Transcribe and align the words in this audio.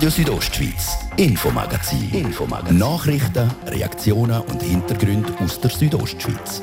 Radio 0.00 0.12
Südostschweiz, 0.12 0.96
Infomagazin. 1.18 2.08
Infomagazin. 2.10 2.78
Nachrichten, 2.78 3.50
Reaktionen 3.66 4.40
und 4.40 4.62
Hintergründe 4.62 5.30
aus 5.40 5.60
der 5.60 5.70
Südostschweiz. 5.70 6.62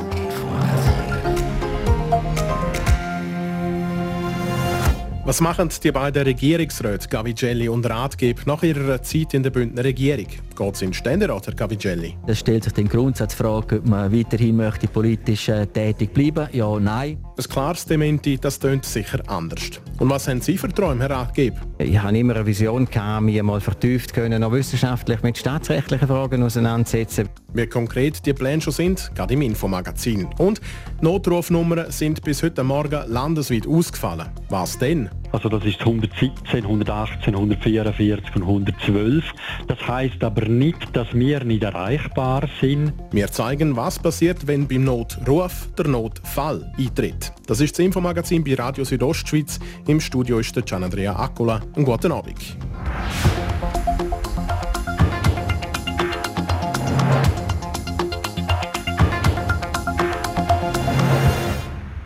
Was 5.28 5.42
machen 5.42 5.70
die 5.84 5.92
beiden 5.92 6.23
Regierungsräte 6.23 7.10
Gavigelli 7.10 7.68
und 7.68 7.86
Ratgeb 7.86 8.47
nach 8.47 8.64
ihrer 8.64 9.04
Zeit 9.04 9.34
in 9.34 9.43
der 9.43 9.50
Bündner 9.50 9.83
Regierung? 9.83 10.28
Geht 10.56 10.75
es 10.75 10.82
in 10.82 10.88
den 10.88 10.93
Ständerat, 10.93 11.47
Herr 11.47 11.54
Gavigelli? 11.54 12.15
Es 12.28 12.39
stellt 12.39 12.64
sich 12.64 12.71
die 12.71 12.86
Grundsatzfrage, 12.86 13.79
ob 13.79 13.88
man 13.88 14.18
weiterhin 14.18 14.56
möchte 14.56 14.88
politisch 14.88 15.50
äh, 15.50 15.65
tätig 15.65 16.14
bleiben 16.14 16.47
Ja, 16.54 16.79
nein. 16.79 17.18
Ein 17.38 17.43
klares 17.43 17.86
Dementi, 17.86 18.38
das 18.38 18.57
tönt 18.57 18.86
sicher 18.86 19.21
anders. 19.28 19.82
Und 20.00 20.10
was 20.10 20.29
haben 20.29 20.39
Sie 20.39 20.57
für 20.57 20.69
Träume, 20.69 21.01
Herr 21.01 21.10
Ratgeb? 21.10 21.56
Ich 21.79 21.95
habe 22.01 22.17
immer 22.17 22.36
eine 22.36 22.45
Vision, 22.45 22.86
gehabt, 22.86 23.23
mich 23.23 23.41
mal 23.43 23.61
vertieft 23.61 24.11
können, 24.11 24.43
auch 24.43 24.51
wissenschaftlich 24.51 25.21
mit 25.21 25.37
staatsrechtlichen 25.37 26.07
Fragen 26.07 26.41
auseinandersetzen. 26.41 27.29
Wie 27.53 27.67
konkret 27.67 28.25
die 28.25 28.33
Pläne 28.33 28.61
schon 28.61 28.73
sind, 28.73 29.11
geht 29.13 29.29
im 29.29 29.43
Infomagazin. 29.43 30.27
Und 30.39 30.59
Notrufnummern 31.01 31.91
sind 31.91 32.23
bis 32.23 32.41
heute 32.41 32.63
Morgen 32.63 33.03
landesweit 33.08 33.67
ausgefallen. 33.67 34.27
Was 34.50 34.80
denn? 34.80 35.08
Also 35.31 35.49
das 35.49 35.66
ist 35.66 35.80
117, 35.80 36.63
118, 36.63 37.36
144 37.36 38.36
und 38.36 38.44
112. 38.44 39.23
Das 39.67 39.88
heißt 39.88 40.23
aber 40.23 40.47
nicht, 40.47 40.95
dass 40.95 41.13
wir 41.13 41.44
nicht 41.44 41.63
erreichbar 41.63 42.47
sind. 42.61 42.94
Wir 43.11 43.27
zeigen, 43.27 43.75
was 43.75 44.00
passiert, 44.00 44.47
wenn 44.47 44.67
beim 44.67 44.83
Notruf 44.83 45.69
der 45.77 45.88
Notfall 45.88 46.72
eintritt. 46.77 47.33
Das 47.45 47.61
ist 47.61 47.77
das 47.77 47.86
Infomagazin 47.86 48.44
bei 48.44 48.55
Radio 48.55 48.83
Südostschweiz. 48.83 49.59
Im 49.88 50.00
Studio 50.00 50.39
ist 50.39 50.55
der 50.55 50.63
Gianandrea 50.63 51.16
Accola. 51.16 51.61
Einen 51.75 51.86
guten 51.86 52.12
Abend. 52.12 52.58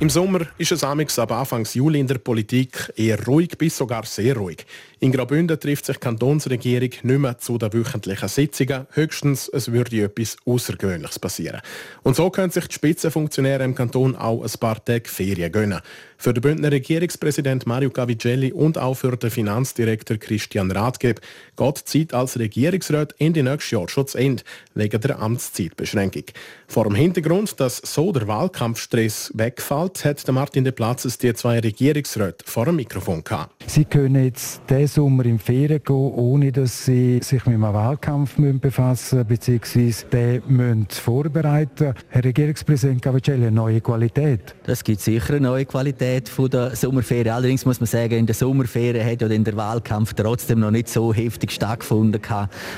Im 0.01 0.09
Sommer 0.09 0.47
ist 0.57 0.71
es 0.71 0.83
amix 0.83 1.19
ab 1.19 1.31
Anfang 1.31 1.63
Juli 1.63 1.99
in 1.99 2.07
der 2.07 2.17
Politik 2.17 2.91
eher 2.95 3.23
ruhig 3.23 3.55
bis 3.55 3.77
sogar 3.77 4.03
sehr 4.03 4.35
ruhig. 4.35 4.65
In 4.99 5.11
Graubünden 5.11 5.59
trifft 5.59 5.85
sich 5.85 5.97
die 5.97 5.99
Kantonsregierung 5.99 6.89
nicht 7.03 7.19
mehr 7.19 7.37
zu 7.37 7.59
den 7.59 7.71
wöchentlichen 7.71 8.27
Sitzungen. 8.27 8.87
Höchstens 8.93 9.47
es 9.49 9.71
würde 9.71 10.03
etwas 10.03 10.37
Außergewöhnliches 10.43 11.19
passieren. 11.19 11.61
Und 12.01 12.15
so 12.15 12.31
können 12.31 12.51
sich 12.51 12.67
die 12.67 12.73
Spitzenfunktionäre 12.73 13.63
im 13.63 13.75
Kanton 13.75 14.15
auch 14.15 14.41
ein 14.41 14.59
paar 14.59 14.83
Tage 14.83 15.07
Ferien 15.07 15.51
gönnen. 15.51 15.81
Für 16.17 16.35
den 16.35 16.41
Bündner 16.41 16.71
Regierungspräsident 16.71 17.65
Mario 17.65 17.89
Cavigelli 17.89 18.51
und 18.51 18.77
auch 18.77 18.93
für 18.93 19.17
den 19.17 19.31
Finanzdirektor 19.31 20.17
Christian 20.17 20.69
Rathgeb 20.69 21.19
geht 21.57 21.79
die 21.79 21.83
Zeit 21.83 22.13
als 22.13 22.37
Regierungsrat 22.37 23.15
Ende 23.17 23.41
nächstes 23.41 23.71
Jahr 23.71 23.89
schon 23.89 24.05
zu 24.05 24.19
Ende, 24.19 24.43
wegen 24.75 25.01
der 25.01 25.19
Amtszeitbeschränkung. 25.19 26.25
Vor 26.67 26.83
dem 26.83 26.93
Hintergrund, 26.93 27.59
dass 27.59 27.77
so 27.77 28.11
der 28.11 28.27
Wahlkampfstress 28.27 29.31
wegfällt, 29.33 29.90
hat 30.03 30.27
Martin 30.31 30.63
de 30.63 30.71
Platzes 30.71 31.17
die 31.17 31.33
zwei 31.33 31.59
Regierungsräte 31.59 32.45
vor 32.45 32.65
dem 32.65 32.77
Mikrofon 32.77 33.23
gehabt. 33.23 33.63
Sie 33.67 33.85
können 33.85 34.23
jetzt 34.23 34.61
diesen 34.69 34.87
Sommer 34.87 35.25
in 35.25 35.39
Ferien 35.39 35.81
gehen, 35.83 35.95
ohne 35.95 36.51
dass 36.51 36.85
Sie 36.85 37.19
sich 37.23 37.45
mit 37.45 37.55
einem 37.55 37.73
Wahlkampf 37.73 38.35
befassen 38.35 39.25
müssen, 39.27 39.59
bzw. 39.59 39.93
den 40.11 40.43
müssen 40.47 40.87
vorbereiten 40.89 41.93
Herr 42.09 42.23
Regierungspräsident 42.23 43.01
Cavigelli, 43.01 43.47
eine 43.47 43.51
neue 43.51 43.81
Qualität? 43.81 44.55
Das 44.63 44.83
gibt 44.83 45.01
sicher 45.01 45.35
eine 45.35 45.47
neue 45.47 45.65
Qualität 45.65 46.31
der 46.51 46.75
Sommerferien. 46.75 47.33
Allerdings 47.33 47.65
muss 47.65 47.79
man 47.79 47.87
sagen, 47.87 48.13
in 48.13 48.25
der 48.25 48.35
Sommerferien 48.35 49.05
hat 49.05 49.21
ja 49.21 49.27
der 49.27 49.55
Wahlkampf 49.55 50.13
trotzdem 50.13 50.59
noch 50.59 50.71
nicht 50.71 50.89
so 50.89 51.13
heftig 51.13 51.51
stattgefunden. 51.51 52.21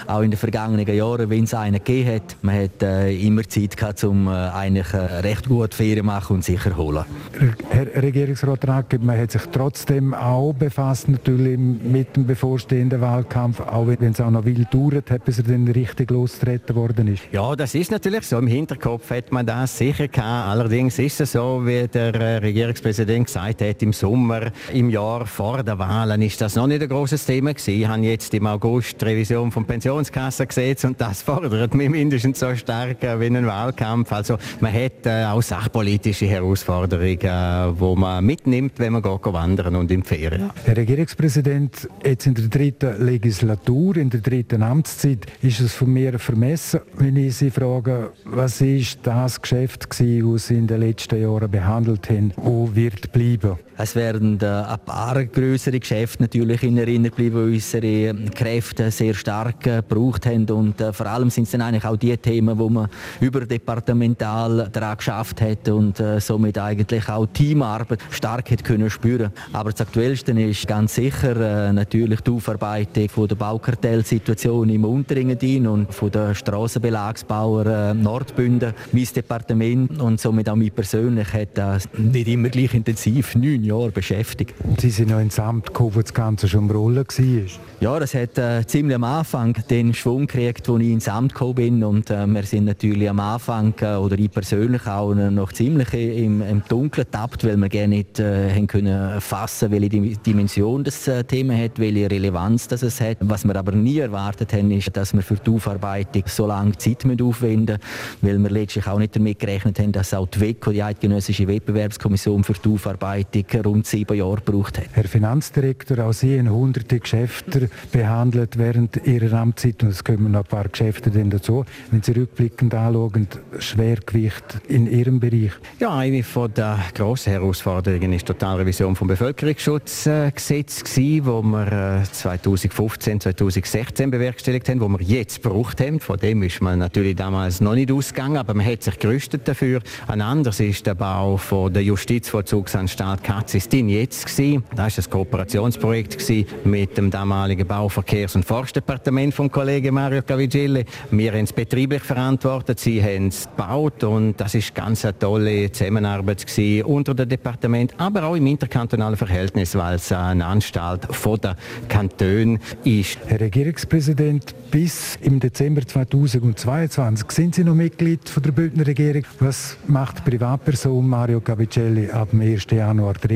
Auch 0.08 0.22
in 0.22 0.32
den 0.32 0.38
vergangenen 0.38 0.88
Jahren, 0.88 1.30
wenn 1.30 1.44
es 1.44 1.54
einen 1.54 1.84
gegeben 1.84 2.16
hat. 2.16 2.38
Man 2.42 2.64
hat 2.64 2.84
äh, 2.84 3.16
immer 3.16 3.44
Zeit 3.48 3.78
gehabt, 3.78 4.04
um 4.04 4.28
äh, 4.28 4.32
eigentlich 4.32 4.94
äh, 4.94 4.98
recht 4.98 5.48
gut 5.48 5.74
Ferien 5.74 6.06
machen 6.06 6.38
und 6.38 6.44
sich 6.44 6.64
erholen. 7.04 7.56
Herr 7.70 8.04
Regierungsrat 8.04 8.68
Racke, 8.68 9.00
man 9.00 9.18
hat 9.18 9.32
sich 9.32 9.42
trotzdem 9.52 10.14
auch 10.14 10.54
befasst 10.54 11.10
natürlich 11.10 11.58
mit 11.58 12.16
dem 12.16 12.26
bevorstehenden 12.26 13.02
Wahlkampf, 13.02 13.60
auch 13.60 13.88
wenn 13.88 14.12
es 14.12 14.22
auch 14.22 14.30
noch 14.30 14.46
wild 14.46 14.74
dauert, 14.74 15.26
bis 15.26 15.40
er 15.40 15.44
dann 15.46 15.68
richtig 15.68 16.12
losgetreten 16.12 16.76
worden 16.76 17.08
ist. 17.08 17.24
Ja, 17.32 17.56
das 17.56 17.76
ist 17.76 17.92
natürlich 17.92 18.24
so. 18.28 18.38
Im 18.38 18.48
Hinterkopf 18.48 19.10
hat 19.10 19.32
man 19.32 19.46
das 19.46 19.78
sicher 19.78 20.08
gehabt. 20.08 20.50
Allerdings 20.50 21.00
ist 21.00 21.22
es 21.22 21.32
so, 21.34 21.62
wie 21.66 21.88
der 21.88 22.14
äh, 22.16 22.38
Regierungspräsident 22.38 23.26
gesagt 23.26 23.62
hat, 23.62 23.82
im 23.82 23.94
Sommer, 23.94 24.52
im 24.72 24.90
Jahr 24.90 25.26
vor 25.26 25.64
der 25.64 25.78
Wahlen 25.80 26.22
ist 26.22 26.40
das 26.42 26.56
noch 26.56 26.68
nicht 26.68 26.82
ein 26.82 26.90
großes 26.90 27.26
Thema 27.26 27.54
gewesen. 27.54 27.82
Ich 27.82 27.88
habe 27.88 28.02
jetzt 28.02 28.34
im 28.34 28.46
August 28.46 29.02
die 29.02 29.06
Revision 29.06 29.52
vom 29.52 29.66
Pensionskassengesetz 29.66 30.84
und 30.84 31.02
das 31.02 31.22
fordert 31.24 31.74
mich 31.74 31.90
mindestens 31.90 32.40
so 32.40 32.56
stark 32.56 32.98
wie 33.02 33.26
ein 33.26 33.46
Wahlkampf. 33.46 34.12
Also 34.12 34.38
man 34.60 34.74
hat 34.74 35.06
äh, 35.06 35.26
auch 35.26 35.42
sachpolitische 35.42 36.26
Herausforderungen, 36.28 36.93
äh, 37.02 37.80
wo 37.80 37.96
man 37.96 38.26
mitnimmt, 38.26 38.80
wenn 38.80 38.94
man 38.94 39.02
geht 39.02 39.26
wandern 39.26 39.76
und 39.76 39.92
in 39.92 40.04
Ferien. 40.04 40.50
Herr 40.66 40.78
Regierungspräsident, 40.78 41.88
jetzt 42.04 42.28
in 42.28 42.34
der 42.34 42.48
dritten 42.48 43.06
Legislatur, 43.06 43.98
in 43.98 44.10
der 44.10 44.22
dritten 44.22 44.64
Amtszeit, 44.64 45.26
ist 45.42 45.60
es 45.60 45.74
von 45.74 45.92
mir 45.92 46.20
vermessen, 46.20 46.82
wenn 46.98 47.18
ich 47.18 47.36
Sie 47.36 47.52
frage, 47.52 48.12
was 48.26 48.62
ist 48.62 49.00
das 49.04 49.42
Geschäft 49.42 49.90
gewesen, 49.90 50.34
das 50.34 50.48
Sie 50.48 50.56
in 50.56 50.68
den 50.68 50.80
letzten 50.82 51.22
Jahren 51.22 51.50
behandelt 51.50 52.10
haben, 52.10 52.34
wo 52.36 52.70
wird 52.74 53.12
bleiben? 53.12 53.58
Es 53.76 53.96
werden 53.96 54.40
äh, 54.40 54.46
ein 54.46 54.80
paar 54.86 55.26
größere 55.26 55.80
Geschäfte 55.80 56.22
natürlich 56.22 56.62
in 56.62 56.78
Erinnerung 56.78 57.16
bleiben, 57.16 57.36
weil 57.36 57.54
unsere 57.54 58.14
Kräfte 58.30 58.92
sehr 58.92 59.16
stark 59.16 59.66
äh, 59.66 59.78
gebraucht 59.78 60.28
haben 60.28 60.46
und 60.50 60.80
äh, 60.80 60.94
vor 60.94 61.08
allem 61.08 61.32
sind 61.32 61.46
es 61.46 61.52
dann 61.52 61.62
eigentlich 61.62 61.86
auch 61.86 61.98
die 61.98 62.16
Themen, 62.18 62.58
wo 62.60 62.70
man 62.70 62.88
überdepartemental 63.20 64.70
daran 64.72 64.98
geschafft 64.98 65.42
hat 65.42 65.68
und 65.70 66.02
somit 66.20 66.58
eigentlich 66.58 67.10
auch 67.10 67.26
Teamarbeit 67.28 68.00
stark 68.12 68.52
hat 68.52 68.64
können 68.64 68.90
spüren. 68.90 69.32
Aber 69.52 69.72
das 69.72 69.82
Aktuellste 69.82 70.32
ist 70.34 70.68
ganz 70.68 70.96
sicher 70.96 71.72
natürlich 71.74 72.22
die 72.22 72.32
Aufarbeitung 72.32 73.10
von 73.10 73.28
der 73.28 73.36
Baukartellsituation 73.36 74.70
im 74.70 74.86
Unterengadin 74.86 75.68
und 75.68 75.94
von 75.94 76.12
der 76.12 76.36
Strassenbelagsbauer 76.36 77.94
Nordbünden. 77.94 78.74
Mein 78.92 79.08
Departement 79.16 80.02
und 80.02 80.20
somit 80.20 80.50
auch 80.50 80.56
mich 80.56 80.74
persönlich 80.74 81.32
hat 81.34 81.58
das 81.58 81.88
nicht 81.98 82.28
immer 82.28 82.50
gleich 82.50 82.74
intensiv 82.74 83.36
neun 83.36 83.63
neun 83.64 83.80
Jahren 83.80 83.92
beschäftigt. 83.92 84.54
Sie 84.80 84.90
sind 84.90 85.10
noch 85.10 85.20
ins 85.20 85.40
Amt 85.40 85.68
gekommen, 85.68 85.96
wo 85.96 86.02
das 86.02 86.14
Ganze 86.14 86.48
schon 86.48 86.66
im 86.66 86.72
Rollen 86.72 86.98
war? 86.98 87.60
Ja, 87.80 88.00
das 88.00 88.14
hat 88.14 88.38
äh, 88.38 88.66
ziemlich 88.66 88.96
am 88.96 89.04
Anfang 89.04 89.54
den 89.70 89.94
Schwung 89.94 90.28
gekriegt, 90.28 90.70
als 90.70 90.82
ich 90.82 90.90
ins 90.90 91.08
Amt 91.08 91.34
gekommen 91.34 91.56
bin. 91.56 91.84
Und 91.84 92.10
äh, 92.10 92.26
wir 92.28 92.44
sind 92.44 92.66
natürlich 92.66 93.10
am 93.10 93.20
Anfang, 93.20 93.74
äh, 93.82 93.96
oder 93.96 94.18
ich 94.18 94.32
persönlich 94.32 94.86
auch, 94.88 95.14
noch 95.14 95.52
ziemlich 95.52 95.94
im, 95.94 96.42
im 96.42 96.64
Dunkeln 96.68 97.06
getappt, 97.06 97.44
weil 97.44 97.58
wir 97.58 97.70
gerne 97.70 97.96
nicht 97.98 98.20
äh, 98.20 98.66
können 98.68 99.20
fassen 99.22 99.72
welche 99.72 99.90
Dimension 99.90 100.84
das 100.84 101.08
äh, 101.08 101.24
Thema 101.24 101.58
hat, 101.58 101.78
welche 101.78 102.10
Relevanz 102.10 102.68
das 102.68 102.84
es 102.84 103.02
hat. 103.02 103.18
Was 103.22 103.44
wir 103.44 103.56
aber 103.56 103.74
nie 103.74 104.00
erwartet 104.00 104.54
haben, 104.54 104.72
ist, 104.72 104.96
dass 104.96 105.14
wir 105.14 105.22
für 105.22 105.36
die 105.36 105.52
Aufarbeitung 105.52 106.24
so 106.28 106.48
lange 106.48 106.78
Zeit 106.78 107.04
aufwenden 107.22 107.78
müssen, 108.22 108.22
weil 108.22 108.40
wir 108.40 108.50
letztlich 108.50 108.88
auch 108.88 109.00
nicht 109.00 109.16
damit 109.16 109.40
gerechnet 109.40 109.80
haben, 109.80 109.92
dass 109.92 110.14
auch 110.14 110.28
die 110.28 110.40
WECO, 110.40 110.72
die 110.72 110.84
Eidgenössische 110.84 111.48
Wettbewerbskommission 111.48 112.44
für 112.44 112.54
die 112.54 112.70
Aufarbeitung, 112.70 113.46
rund 113.62 113.88
sieben 113.88 114.18
Jahre 114.18 114.42
gebraucht 114.44 114.78
hat. 114.78 114.88
Herr 114.94 115.06
Finanzdirektor, 115.06 116.00
auch 116.00 116.14
Sie 116.14 116.38
haben 116.38 116.50
hunderte 116.50 117.00
Geschäfte 117.00 117.70
behandelt 117.92 118.58
während 118.58 119.06
Ihrer 119.06 119.40
Amtszeit 119.40 119.84
und 119.84 119.90
es 119.90 120.04
kommen 120.04 120.32
noch 120.32 120.42
ein 120.42 120.46
paar 120.46 120.68
Geschäfte 120.68 121.12
dazu. 121.12 121.66
Wenn 121.92 122.02
Sie 122.02 122.12
rückblickend 122.14 122.74
anschauen, 122.74 123.28
Schwergewicht 123.60 124.62
in 124.68 124.88
Ihrem 124.88 125.20
Bereich? 125.20 125.52
Ja, 125.80 125.96
eine 125.96 126.24
von 126.24 126.54
der 126.54 126.80
grossen 126.96 127.32
Herausforderungen 127.32 128.14
ist 128.14 128.28
die 128.28 128.34
Totalrevision 128.34 128.96
vom 128.96 129.08
Bevölkerungsschutzgesetz 129.08 130.84
wo 131.24 131.42
wir 131.42 132.04
2015, 132.12 133.18
äh, 133.18 133.20
2016 133.20 134.12
bewerkstelligt 134.12 134.70
haben, 134.70 134.82
wo 134.82 134.88
wir 134.88 135.02
jetzt 135.02 135.44
gebraucht 135.44 135.80
haben. 135.82 136.00
Von 136.00 136.18
dem 136.18 136.44
ist 136.44 136.62
man 136.62 136.80
natürlich 136.80 137.16
damals 137.16 137.62
noch 137.62 137.76
nicht 137.76 137.92
ausgegangen, 137.92 138.38
aber 138.38 138.54
man 138.54 138.66
hat 138.66 138.84
sich 138.84 138.98
gerüstet 139.00 139.48
dafür. 139.48 139.82
Ein 140.08 140.22
anderes 140.22 140.60
ist 140.60 140.86
der 140.86 140.96
Bau 140.96 141.38
von 141.38 141.74
der 141.74 141.84
Justizvollzugsanstalt 141.84 143.24
Katzistin 143.44 143.90
jetzt 143.90 144.26
gewesen. 144.26 144.64
Das 144.74 144.98
war 144.98 145.04
ein 145.04 145.10
Kooperationsprojekt 145.10 146.18
mit 146.64 146.98
dem 146.98 147.12
damaligen 147.12 147.68
Bauverkehrs- 147.68 148.36
und 148.36 148.46
Forstdepartement 148.46 149.34
vom 149.34 149.52
Kollegen 149.52 149.96
Mario 149.96 150.22
Cavigilli. 150.22 150.86
Wir 151.12 151.34
haben 151.34 151.44
es 151.44 151.52
betrieblich 151.52 152.04
verantwortet, 152.04 152.80
sie 152.80 153.04
haben 153.04 153.28
es 153.28 153.50
gebaut 153.50 154.02
und 154.06 154.40
das 154.40 154.56
ist 154.56 154.74
ganz 154.74 155.04
eine 155.04 155.20
tolle 155.20 155.70
Zusammenarbeit 155.74 156.48
gewesen, 156.48 156.86
unter 156.86 157.14
dem 157.14 157.28
Departement, 157.28 157.94
aber 157.98 158.24
auch 158.24 158.36
im 158.36 158.48
interkantonalen 158.48 159.18
Verhältnis, 159.18 159.76
weil 159.76 159.96
es 159.96 160.10
eine 160.14 160.46
Anstalt 160.46 161.14
von 161.14 161.38
der 161.42 161.58
Kanton 161.90 162.60
ist. 162.86 163.18
Herr 163.28 163.42
Regierungspräsident, 163.42 164.56
bis 164.72 165.18
im 165.22 165.42
Dezember 165.42 165.86
2022 165.86 167.30
sind 167.30 167.56
Sie 167.56 167.66
noch 167.66 167.76
Mitglied 167.76 168.30
von 168.30 168.42
der 168.42 168.54
Bündner 168.54 168.88
Regierung. 168.88 169.24
Was 169.40 169.76
macht 169.86 170.24
Privatperson 170.24 171.06
Mario 171.06 171.42
Cavicelli 171.42 172.10
ab 172.10 172.30
dem 172.32 172.40
1. 172.40 172.68
Januar 172.72 173.16
2023? 173.16 173.33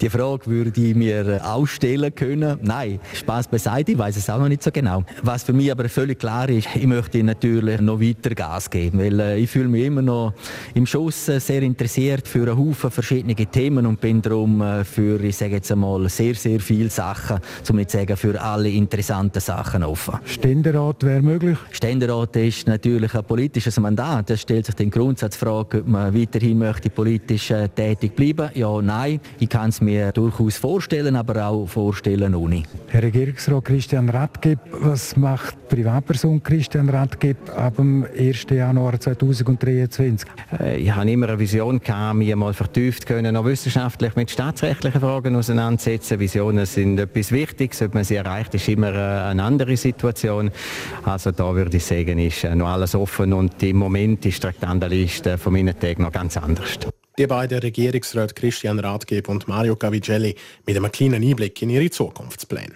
Die 0.00 0.10
Frage 0.10 0.46
würde 0.46 0.80
ich 0.80 0.94
mir 0.94 1.40
auch 1.44 1.66
stellen 1.66 2.14
können. 2.14 2.58
Nein, 2.62 3.00
Spaß 3.14 3.48
beiseite, 3.48 3.92
ich 3.92 3.98
weiß 3.98 4.16
es 4.16 4.30
auch 4.30 4.38
noch 4.38 4.48
nicht 4.48 4.62
so 4.62 4.70
genau. 4.70 5.04
Was 5.22 5.42
für 5.42 5.52
mich 5.52 5.70
aber 5.72 5.88
völlig 5.88 6.18
klar 6.18 6.48
ist, 6.48 6.68
ich 6.74 6.86
möchte 6.86 7.22
natürlich 7.24 7.80
noch 7.80 8.00
weiter 8.00 8.34
Gas 8.34 8.70
geben, 8.70 8.98
weil 8.98 9.18
äh, 9.18 9.38
ich 9.38 9.50
fühle 9.50 9.68
mich 9.68 9.84
immer 9.84 10.02
noch 10.02 10.32
im 10.74 10.86
Schuss 10.86 11.28
äh, 11.28 11.40
sehr 11.40 11.62
interessiert 11.62 12.28
für 12.28 12.48
einen 12.48 12.58
Haufen 12.58 12.90
verschiedene 12.90 13.34
Themen 13.34 13.86
und 13.86 14.00
bin 14.00 14.22
darum 14.22 14.60
äh, 14.60 14.84
für, 14.84 15.20
ich 15.20 15.36
sage 15.36 15.54
jetzt 15.54 15.72
einmal, 15.72 16.08
sehr, 16.08 16.34
sehr 16.34 16.60
viele 16.60 16.90
Sachen, 16.90 17.38
um 17.68 17.76
nicht 17.76 17.90
zu 17.90 17.98
sagen, 17.98 18.16
für 18.16 18.40
alle 18.40 18.68
interessanten 18.68 19.40
Sachen 19.40 19.82
offen. 19.82 20.18
Ständerat 20.24 21.02
wäre 21.02 21.22
möglich? 21.22 21.58
Ständerat 21.72 22.36
ist 22.36 22.66
natürlich 22.66 23.14
ein 23.14 23.24
politisches 23.24 23.78
Mandat. 23.80 24.30
Es 24.30 24.42
stellt 24.42 24.66
sich 24.66 24.74
die 24.74 24.90
Grundsatzfrage, 24.90 25.80
ob 25.80 25.88
man 25.88 26.14
weiterhin 26.14 26.58
möchte 26.58 26.90
politisch 26.90 27.50
äh, 27.50 27.68
tätig 27.68 28.14
bleiben. 28.14 28.50
Ja, 28.54 28.80
nein. 28.80 29.15
Ich 29.38 29.48
kann 29.48 29.70
es 29.70 29.80
mir 29.80 30.12
durchaus 30.12 30.56
vorstellen, 30.56 31.16
aber 31.16 31.46
auch 31.46 31.66
vorstellen 31.66 32.34
ohne. 32.34 32.62
Herr 32.88 33.02
Regierungsrat 33.02 33.64
Christian 33.64 34.08
Radgeb, 34.08 34.58
was 34.70 35.16
macht 35.16 35.68
Privatperson 35.68 36.42
Christian 36.42 36.88
Radgeb 36.88 37.36
ab 37.56 37.76
dem 37.76 38.06
1. 38.16 38.46
Januar 38.50 38.98
2023? 38.98 40.28
Äh, 40.60 40.78
ich 40.78 40.94
habe 40.94 41.10
immer 41.10 41.28
eine 41.28 41.38
Vision 41.38 41.80
gehabt, 41.80 42.16
mich 42.16 42.34
mal 42.34 42.54
vertieft 42.54 43.06
können, 43.06 43.34
noch 43.34 43.44
wissenschaftlich 43.44 44.14
mit 44.16 44.30
staatsrechtlichen 44.30 45.00
Fragen 45.00 45.36
auseinandersetzen. 45.36 46.20
Visionen 46.20 46.66
sind 46.66 46.98
etwas 46.98 47.32
Wichtiges. 47.32 47.82
Ob 47.82 47.94
man 47.94 48.04
sie 48.04 48.16
erreicht, 48.16 48.54
ist 48.54 48.68
immer 48.68 48.92
äh, 48.94 49.30
eine 49.30 49.42
andere 49.42 49.76
Situation. 49.76 50.50
Also 51.04 51.32
da 51.32 51.54
würde 51.54 51.76
ich 51.76 51.84
sagen, 51.84 52.18
ist 52.18 52.44
äh, 52.44 52.54
noch 52.54 52.68
alles 52.68 52.94
offen 52.94 53.32
und 53.32 53.62
im 53.62 53.76
Moment 53.76 54.24
ist 54.26 54.38
die 54.38 54.40
Traktandenliste 54.40 55.38
von 55.38 55.52
meinen 55.52 55.78
Tagen 55.78 56.02
noch 56.02 56.12
ganz 56.12 56.36
anders. 56.36 56.78
Die 57.18 57.26
beiden 57.26 57.60
Regierungsräte 57.60 58.34
Christian 58.34 58.78
Rathgeb 58.78 59.30
und 59.30 59.48
Mario 59.48 59.74
Cavigelli 59.74 60.34
mit 60.66 60.76
einem 60.76 60.92
kleinen 60.92 61.22
Einblick 61.22 61.62
in 61.62 61.70
ihre 61.70 61.88
Zukunftspläne. 61.88 62.74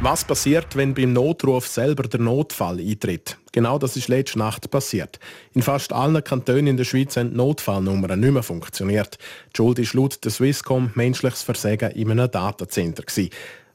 Was 0.00 0.24
passiert, 0.24 0.76
wenn 0.76 0.94
beim 0.94 1.12
Notruf 1.12 1.66
selber 1.66 2.04
der 2.04 2.20
Notfall 2.20 2.80
eintritt? 2.80 3.36
Genau 3.52 3.78
das 3.78 3.98
ist 3.98 4.08
letzte 4.08 4.38
Nacht 4.38 4.70
passiert. 4.70 5.20
In 5.52 5.60
fast 5.60 5.92
allen 5.92 6.24
Kantonen 6.24 6.68
in 6.68 6.76
der 6.78 6.84
Schweiz 6.84 7.18
haben 7.18 7.34
Notfallnummern 7.36 8.18
nicht 8.18 8.32
mehr 8.32 8.42
funktioniert. 8.42 9.18
Die 9.52 9.56
Schuld 9.58 9.78
ist 9.78 9.92
laut 9.92 10.24
der 10.24 10.30
Swisscom 10.30 10.92
menschliches 10.94 11.42
Versagen 11.42 11.90
in 11.90 12.10
einem 12.10 12.30
Datacenter. 12.30 13.02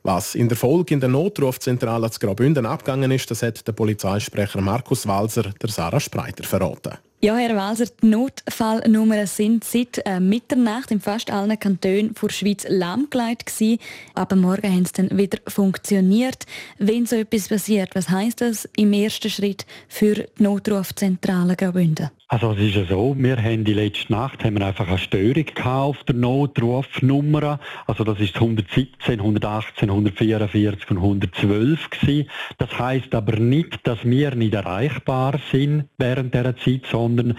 Was 0.03 0.35
in 0.35 0.49
der 0.49 0.57
Folge 0.57 0.93
in 0.93 0.99
der 0.99 1.07
Notrufzentrale 1.07 2.11
zu 2.11 2.19
Graubünden 2.19 2.65
abgegangen 2.65 3.09
ist, 3.11 3.31
das 3.31 3.41
hat 3.41 3.65
der 3.65 3.71
Polizeisprecher 3.71 4.59
Markus 4.59 5.07
Walser 5.07 5.43
der 5.61 5.69
Sarah 5.69 6.01
Spreiter 6.01 6.43
verraten. 6.43 6.97
Ja, 7.21 7.37
Herr 7.37 7.55
Walser, 7.55 7.85
die 7.85 8.07
Notfallnummern 8.07 9.27
sind 9.27 9.63
seit 9.63 10.05
äh, 10.05 10.19
Mitternacht 10.19 10.91
in 10.91 10.99
fast 10.99 11.31
allen 11.31 11.57
Kantonen 11.57 12.13
der 12.21 12.29
Schweiz 12.29 12.65
lahmgelegt 12.67 13.45
gewesen. 13.45 13.79
Aber 14.13 14.35
morgen 14.35 14.69
haben 14.69 14.83
sie 14.83 14.91
dann 14.91 15.17
wieder 15.17 15.37
funktioniert. 15.47 16.45
Wenn 16.79 17.05
so 17.05 17.15
etwas 17.15 17.47
passiert, 17.47 17.95
was 17.95 18.09
heißt 18.09 18.41
das 18.41 18.67
im 18.75 18.91
ersten 18.91 19.29
Schritt 19.29 19.65
für 19.87 20.15
die 20.15 20.43
Notrufzentrale 20.43 21.55
Graubünden? 21.55 22.11
Also 22.33 22.53
es 22.53 22.61
ist 22.61 22.75
ja 22.75 22.85
so, 22.85 23.15
wir 23.15 23.37
haben 23.37 23.63
die 23.63 23.75
letzte 23.75 24.11
Nacht 24.11 24.43
haben 24.43 24.57
wir 24.57 24.65
einfach 24.65 24.87
eine 24.87 24.97
Störung 24.97 25.45
auf 25.63 26.03
der 26.05 26.15
Notrufnummer. 26.15 27.59
Also 27.85 28.03
das 28.03 28.19
ist 28.19 28.33
117, 28.33 29.19
118, 29.19 29.87
144 29.87 30.89
und 30.89 30.97
112 30.97 31.89
gewesen. 31.91 32.29
Das 32.57 32.79
heißt 32.79 33.13
aber 33.13 33.37
nicht, 33.37 33.85
dass 33.85 34.03
wir 34.03 34.33
nicht 34.33 34.55
erreichbar 34.55 35.39
sind 35.51 35.85
während 35.99 36.33
der 36.33 36.57
Zeit, 36.57 36.87
sondern 36.91 37.37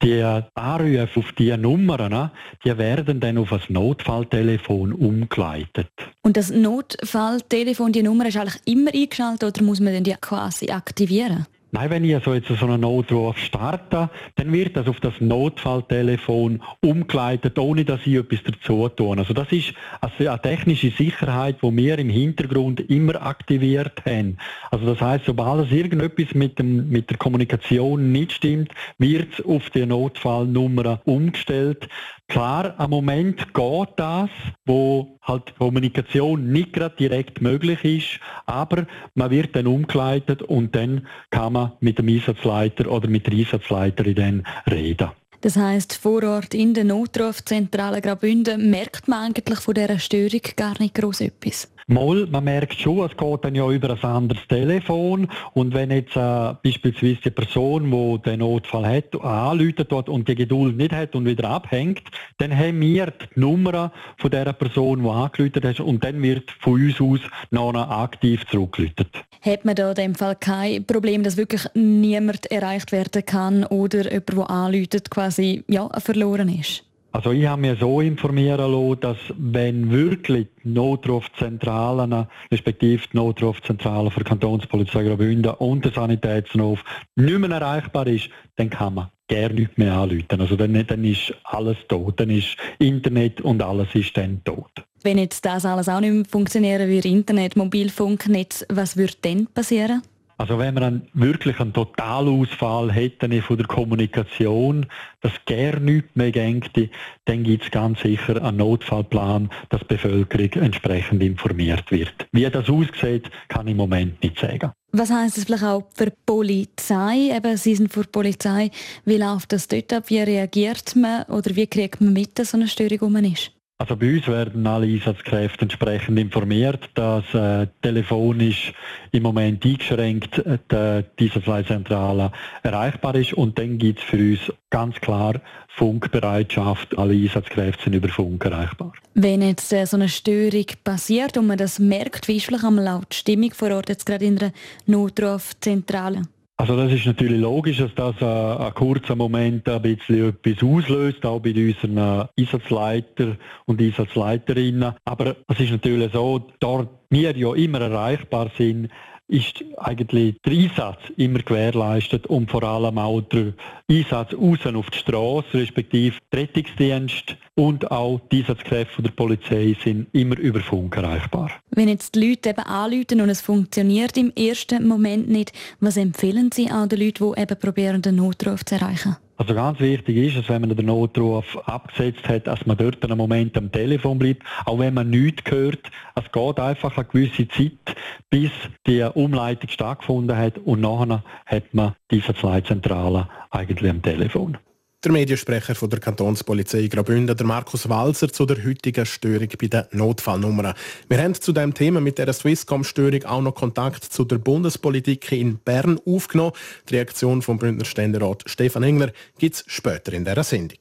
die 0.00 0.22
Anrufe 0.22 1.18
auf 1.18 1.32
diese 1.32 1.58
Nummern, 1.58 2.30
die 2.64 2.78
werden 2.78 3.18
dann 3.18 3.38
auf 3.38 3.52
ein 3.52 3.60
Notfalltelefon 3.68 4.92
umgeleitet. 4.92 5.90
Und 6.22 6.36
das 6.36 6.52
Notfalltelefon, 6.52 7.90
die 7.90 8.04
Nummer 8.04 8.26
ist 8.26 8.36
eigentlich 8.36 8.62
immer 8.64 8.94
eingeschaltet 8.94 9.42
oder 9.42 9.64
muss 9.64 9.80
man 9.80 10.04
die 10.04 10.14
quasi 10.20 10.70
aktivieren? 10.70 11.46
Nein, 11.76 11.90
wenn 11.90 12.04
ich 12.04 12.14
also 12.14 12.32
jetzt 12.32 12.48
so 12.48 12.64
einen 12.64 12.80
Notruf 12.80 13.36
starte, 13.36 14.08
dann 14.36 14.50
wird 14.50 14.78
das 14.78 14.88
auf 14.88 14.98
das 15.00 15.12
Notfalltelefon 15.20 16.62
umgeleitet, 16.80 17.58
ohne 17.58 17.84
dass 17.84 18.00
ich 18.06 18.14
etwas 18.14 18.38
dazu 18.44 18.88
tue. 18.88 19.18
Also 19.18 19.34
das 19.34 19.52
ist 19.52 19.74
eine 20.00 20.40
technische 20.40 20.88
Sicherheit, 20.88 21.56
die 21.62 21.76
wir 21.76 21.98
im 21.98 22.08
Hintergrund 22.08 22.80
immer 22.88 23.20
aktiviert 23.20 24.06
haben. 24.06 24.38
Also 24.70 24.86
das 24.86 25.02
heißt, 25.02 25.26
sobald 25.26 25.66
es 25.66 25.70
irgendetwas 25.70 26.34
mit, 26.34 26.58
dem, 26.58 26.88
mit 26.88 27.10
der 27.10 27.18
Kommunikation 27.18 28.10
nicht 28.10 28.32
stimmt, 28.32 28.72
wird 28.96 29.38
es 29.38 29.44
auf 29.44 29.68
die 29.68 29.84
Notfallnummer 29.84 31.02
umgestellt. 31.04 31.90
Klar, 32.28 32.74
am 32.78 32.90
Moment 32.90 33.54
geht 33.54 33.88
das, 33.96 34.30
wo 34.64 35.18
halt 35.22 35.56
Kommunikation 35.58 36.52
nicht 36.52 36.72
gerade 36.72 36.96
direkt 36.96 37.40
möglich 37.40 37.84
ist, 37.84 38.20
aber 38.46 38.86
man 39.14 39.30
wird 39.30 39.54
dann 39.54 39.68
umgeleitet 39.68 40.42
und 40.42 40.74
dann 40.74 41.06
kann 41.30 41.52
man 41.52 41.65
mit 41.80 41.98
dem 41.98 42.08
Einsatzleiter 42.08 42.90
oder 42.90 43.08
mit 43.08 43.26
der 43.26 43.34
Einsatzleiterin 43.34 44.14
dann 44.14 44.46
reden. 44.70 45.10
Das 45.46 45.56
heißt, 45.56 45.94
vor 45.94 46.24
Ort 46.24 46.54
in 46.54 46.74
der 46.74 46.82
Notrufzentrale 46.82 48.00
Graubünden 48.00 48.68
merkt 48.68 49.06
man 49.06 49.26
eigentlich 49.26 49.60
von 49.60 49.74
dieser 49.74 50.00
Störung 50.00 50.40
gar 50.56 50.76
nicht 50.80 50.96
groß 50.96 51.20
etwas. 51.20 51.68
Mal, 51.88 52.26
man 52.26 52.42
merkt 52.42 52.74
schon, 52.74 53.06
es 53.08 53.16
geht 53.16 53.44
dann 53.44 53.54
ja 53.54 53.70
über 53.70 53.90
ein 53.90 54.02
anderes 54.02 54.42
Telefon 54.48 55.28
und 55.54 55.72
wenn 55.72 55.92
jetzt 55.92 56.16
äh, 56.16 56.54
beispielsweise 56.64 57.20
die 57.26 57.30
Person, 57.30 57.92
die 57.92 58.22
den 58.28 58.40
Notfall 58.40 58.88
hat, 58.88 59.14
anläutet 59.22 59.92
und 59.92 60.26
die 60.26 60.34
Geduld 60.34 60.76
nicht 60.76 60.90
hat 60.90 61.14
und 61.14 61.26
wieder 61.26 61.48
abhängt, 61.48 62.02
dann 62.38 62.50
haben 62.58 62.80
wir 62.80 63.12
die 63.12 63.40
Nummer 63.40 63.92
von 64.18 64.30
der 64.32 64.52
Person, 64.52 65.04
die 65.04 65.08
angeläutet 65.08 65.64
hat 65.64 65.78
und 65.78 66.02
dann 66.02 66.20
wird 66.24 66.50
von 66.58 66.72
uns 66.72 67.00
aus 67.00 67.20
noch 67.52 67.72
aktiv 67.72 68.44
zurückgeläutet. 68.50 69.06
Hat 69.42 69.64
man 69.64 69.76
da 69.76 69.90
in 69.90 69.94
dem 69.94 70.14
Fall 70.16 70.34
kein 70.34 70.84
Problem, 70.84 71.22
dass 71.22 71.36
wirklich 71.36 71.66
niemand 71.74 72.50
erreicht 72.50 72.90
werden 72.90 73.24
kann 73.24 73.64
oder 73.64 74.10
jemand, 74.10 74.32
der 74.32 74.50
anläutet, 74.50 75.08
quasi 75.08 75.35
ja, 75.38 75.88
verloren 76.00 76.48
ist? 76.48 76.84
Also 77.16 77.32
ich 77.32 77.46
habe 77.46 77.62
mir 77.62 77.76
so 77.76 78.02
informieren 78.02 78.70
lassen, 78.70 79.00
dass 79.00 79.16
wenn 79.38 79.90
wirklich 79.90 80.48
die 80.62 80.68
Notrufzentralen, 80.68 82.26
respektive 82.52 83.02
die 83.10 83.16
Notrufzentrale 83.16 84.10
für 84.10 84.22
Kantonspolizei 84.22 85.02
Graubünden 85.04 85.54
und 85.54 85.84
der 85.86 85.92
Sanitätsnof 85.92 86.84
nicht 87.14 87.38
mehr 87.38 87.50
erreichbar 87.50 88.06
ist, 88.06 88.28
dann 88.56 88.68
kann 88.68 88.94
man 88.94 89.08
gerne 89.28 89.54
nicht 89.54 89.78
mehr 89.78 89.94
anrufen. 89.94 90.40
Also 90.40 90.56
dann, 90.56 90.86
dann 90.86 91.04
ist 91.04 91.32
alles 91.44 91.78
tot, 91.88 92.20
dann 92.20 92.28
ist 92.28 92.56
Internet 92.78 93.40
und 93.40 93.62
alles 93.62 93.94
ist 93.94 94.14
dann 94.16 94.42
tot. 94.44 94.70
Wenn 95.02 95.16
jetzt 95.16 95.44
das 95.46 95.64
alles 95.64 95.88
auch 95.88 96.00
nicht 96.00 96.12
mehr 96.12 96.24
funktionieren 96.26 96.86
würde, 96.86 97.08
Internet, 97.08 97.56
Mobilfunknetz, 97.56 98.66
was 98.68 98.98
würde 98.98 99.14
dann 99.22 99.46
passieren? 99.46 100.02
Also 100.38 100.58
wenn 100.58 100.74
wir 100.74 100.82
einen, 100.82 101.08
wirklich 101.14 101.58
einen 101.60 101.72
Totalausfall 101.72 102.92
hätten 102.92 103.40
von 103.40 103.56
der 103.56 103.66
Kommunikation, 103.66 104.86
dass 105.22 105.32
gar 105.46 105.80
nichts 105.80 106.10
mehr 106.14 106.30
gängte, 106.30 106.90
dann 107.24 107.42
gibt 107.42 107.64
es 107.64 107.70
ganz 107.70 108.00
sicher 108.00 108.42
einen 108.42 108.58
Notfallplan, 108.58 109.48
dass 109.70 109.80
die 109.80 109.94
Bevölkerung 109.94 110.62
entsprechend 110.62 111.22
informiert 111.22 111.90
wird. 111.90 112.28
Wie 112.32 112.48
das 112.48 112.68
aussieht, 112.68 113.30
kann 113.48 113.66
ich 113.66 113.70
im 113.70 113.78
Moment 113.78 114.22
nicht 114.22 114.38
sagen. 114.38 114.72
Was 114.92 115.10
heißt 115.10 115.38
das 115.38 115.44
vielleicht 115.44 115.64
auch 115.64 115.84
für 115.94 116.06
die 116.06 116.16
Polizei? 116.24 117.34
Eben, 117.34 117.56
Sie 117.56 117.74
sind 117.74 117.92
für 117.92 118.02
die 118.02 118.08
Polizei. 118.08 118.70
Wie 119.04 119.16
läuft 119.16 119.52
das 119.52 119.68
dort 119.68 119.92
ab? 119.92 120.04
Wie 120.08 120.20
reagiert 120.20 120.94
man 120.96 121.22
oder 121.24 121.56
wie 121.56 121.66
kriegt 121.66 122.00
man 122.00 122.12
mit, 122.12 122.38
dass 122.38 122.50
so 122.50 122.58
eine 122.58 122.68
Störung 122.68 123.16
ist? 123.24 123.55
Also 123.78 123.94
bei 123.94 124.14
uns 124.14 124.26
werden 124.26 124.66
alle 124.66 124.86
Einsatzkräfte 124.86 125.62
entsprechend 125.62 126.18
informiert, 126.18 126.88
dass 126.94 127.24
äh, 127.34 127.66
telefonisch 127.82 128.72
im 129.12 129.22
Moment 129.22 129.66
eingeschränkt 129.66 130.38
äh, 130.38 131.04
diese 131.18 131.40
Einsatzzentrale 131.40 132.32
erreichbar 132.62 133.14
ist 133.16 133.34
und 133.34 133.58
dann 133.58 133.76
gibt 133.76 133.98
es 133.98 134.04
für 134.06 134.16
uns 134.16 134.40
ganz 134.70 134.96
klar 134.96 135.34
Funkbereitschaft. 135.68 136.96
Alle 136.96 137.12
Einsatzkräfte 137.12 137.84
sind 137.84 137.94
über 137.94 138.08
Funk 138.08 138.46
erreichbar. 138.46 138.94
Wenn 139.12 139.42
jetzt 139.42 139.70
äh, 139.74 139.84
so 139.84 139.98
eine 139.98 140.08
Störung 140.08 140.66
passiert 140.82 141.36
und 141.36 141.46
man 141.46 141.58
das 141.58 141.78
merkt, 141.78 142.28
wie 142.28 142.38
ist 142.38 142.46
vielleicht 142.46 142.64
einmal 142.64 142.88
auch 142.88 143.04
die 143.04 143.16
Stimmung 143.16 143.52
vor 143.52 143.70
Ort 143.72 143.90
jetzt 143.90 144.06
gerade 144.06 144.24
in 144.24 144.36
der 144.36 144.52
Notrufzentrale? 144.86 146.22
Also 146.58 146.74
das 146.74 146.90
ist 146.90 147.04
natürlich 147.04 147.38
logisch, 147.38 147.78
dass 147.78 147.94
das 147.94 148.14
äh, 148.22 148.24
ein 148.24 148.72
kurzer 148.72 149.14
Moment 149.14 149.68
ein 149.68 149.82
bisschen 149.82 150.30
etwas 150.30 150.62
auslöst, 150.66 151.26
auch 151.26 151.40
bei 151.40 151.50
unseren 151.50 152.28
Einsatzleiter 152.38 153.36
und 153.66 153.80
Einsatzleiterinnen. 153.80 154.94
Aber 155.04 155.36
es 155.48 155.60
ist 155.60 155.70
natürlich 155.70 156.12
so, 156.12 156.46
dort 156.58 156.88
wir 157.10 157.36
ja 157.36 157.54
immer 157.54 157.82
erreichbar 157.82 158.50
sind, 158.56 158.88
ist 159.28 159.64
eigentlich 159.78 160.36
der 160.44 160.52
Einsatz 160.52 161.00
immer 161.16 161.40
gewährleistet 161.40 162.26
und 162.26 162.50
vor 162.50 162.62
allem 162.62 162.98
auch 162.98 163.20
der 163.22 163.54
Einsatz 163.90 164.34
außen 164.34 164.76
auf 164.76 164.90
die 164.90 164.98
Straße, 164.98 165.54
respektive 165.54 166.16
der 166.32 166.40
Rettungsdienst 166.40 167.36
und 167.54 167.90
auch 167.90 168.20
die 168.30 168.40
Einsatzkräfte 168.40 169.02
der 169.02 169.10
Polizei 169.10 169.76
sind 169.82 170.06
immer 170.12 170.38
über 170.38 170.60
Funk 170.60 170.96
erreichbar. 170.96 171.50
Wenn 171.70 171.88
jetzt 171.88 172.14
die 172.14 172.28
Leute 172.28 172.50
eben 172.50 172.60
anrufen 172.60 173.20
und 173.20 173.30
es 173.30 173.40
funktioniert 173.40 174.16
im 174.16 174.32
ersten 174.36 174.86
Moment 174.86 175.28
nicht, 175.28 175.52
was 175.80 175.96
empfehlen 175.96 176.50
Sie 176.52 176.70
an 176.70 176.88
den 176.88 177.00
Leuten, 177.00 177.32
die 177.34 177.40
eben 177.40 177.58
probieren, 177.58 178.02
den 178.02 178.16
Notruf 178.16 178.64
zu 178.64 178.76
erreichen? 178.76 179.16
Also 179.38 179.54
ganz 179.54 179.80
wichtig 179.80 180.16
ist 180.16 180.36
es, 180.36 180.48
wenn 180.48 180.62
man 180.62 180.74
den 180.74 180.86
Notruf 180.86 181.58
abgesetzt 181.68 182.26
hat, 182.26 182.46
dass 182.46 182.64
man 182.64 182.78
dort 182.78 183.04
einen 183.04 183.18
Moment 183.18 183.56
am 183.58 183.70
Telefon 183.70 184.18
bleibt, 184.18 184.42
auch 184.64 184.78
wenn 184.78 184.94
man 184.94 185.10
nichts 185.10 185.50
hört. 185.50 185.90
Es 186.14 186.32
geht 186.32 186.58
einfach 186.58 186.96
eine 186.96 187.06
gewisse 187.06 187.46
Zeit, 187.48 187.96
bis 188.30 188.50
die 188.86 189.02
Umleitung 189.02 189.68
stattgefunden 189.68 190.36
hat 190.36 190.56
und 190.58 190.80
nachher 190.80 191.22
hat 191.44 191.74
man 191.74 191.94
diese 192.10 192.34
zwei 192.34 192.62
Zentralen 192.62 193.26
eigentlich 193.50 193.90
am 193.90 194.00
Telefon. 194.00 194.56
Der 195.06 195.12
Mediensprecher 195.12 195.76
von 195.76 195.88
der 195.88 196.00
Kantonspolizei 196.00 196.88
Graubünden, 196.88 197.36
der 197.36 197.46
Markus 197.46 197.88
Walser, 197.88 198.28
zu 198.32 198.44
der 198.44 198.64
heutigen 198.64 199.06
Störung 199.06 199.46
bei 199.56 199.68
den 199.68 199.84
Notfallnummern. 199.92 200.74
Wir 201.08 201.22
haben 201.22 201.32
zu 201.32 201.52
dem 201.52 201.72
Thema 201.72 202.00
mit 202.00 202.18
der 202.18 202.32
Swisscom-Störung 202.32 203.22
auch 203.22 203.40
noch 203.40 203.54
Kontakt 203.54 204.02
zu 204.02 204.24
der 204.24 204.38
Bundespolitik 204.38 205.30
in 205.30 205.58
Bern 205.58 206.00
aufgenommen. 206.04 206.54
Die 206.88 206.96
Reaktion 206.96 207.40
vom 207.40 207.56
Bündner 207.56 207.84
Ständerat 207.84 208.42
Stefan 208.46 208.82
Engler 208.82 209.12
gibt 209.38 209.54
es 209.54 209.64
später 209.68 210.12
in 210.12 210.24
dieser 210.24 210.42
Sendung. 210.42 210.80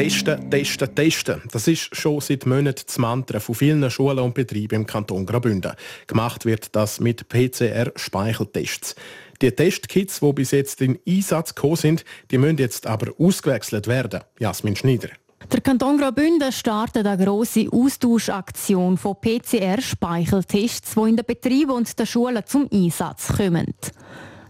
Testen, 0.00 0.50
testen, 0.50 0.94
testen. 0.94 1.42
Das 1.52 1.68
ist 1.68 1.94
schon 1.94 2.22
seit 2.22 2.46
Monaten 2.46 2.84
das 2.86 2.96
Mantra 2.96 3.38
von 3.38 3.54
vielen 3.54 3.90
Schulen 3.90 4.20
und 4.20 4.32
Betrieben 4.32 4.76
im 4.76 4.86
Kanton 4.86 5.26
Graubünden. 5.26 5.72
Gemacht 6.06 6.46
wird 6.46 6.74
das 6.74 7.00
mit 7.00 7.28
PCR-Speicheltests. 7.28 8.94
Die 9.42 9.52
Testkits, 9.52 10.20
die 10.20 10.32
bis 10.32 10.52
jetzt 10.52 10.80
in 10.80 10.98
Einsatz 11.06 11.54
gekommen 11.54 11.76
sind, 11.76 12.06
die 12.30 12.38
müssen 12.38 12.56
jetzt 12.56 12.86
aber 12.86 13.12
ausgewechselt 13.18 13.88
werden. 13.88 14.20
Jasmin 14.38 14.74
Schneider. 14.74 15.10
Der 15.52 15.60
Kanton 15.60 15.98
Graubünden 15.98 16.50
startet 16.50 17.06
eine 17.06 17.22
grosse 17.22 17.66
Austauschaktion 17.70 18.96
von 18.96 19.16
PCR-Speicheltests, 19.20 20.94
die 20.94 21.08
in 21.10 21.16
den 21.16 21.26
Betrieben 21.26 21.72
und 21.72 21.98
den 21.98 22.06
Schulen 22.06 22.42
zum 22.46 22.70
Einsatz 22.72 23.34
kommen. 23.36 23.74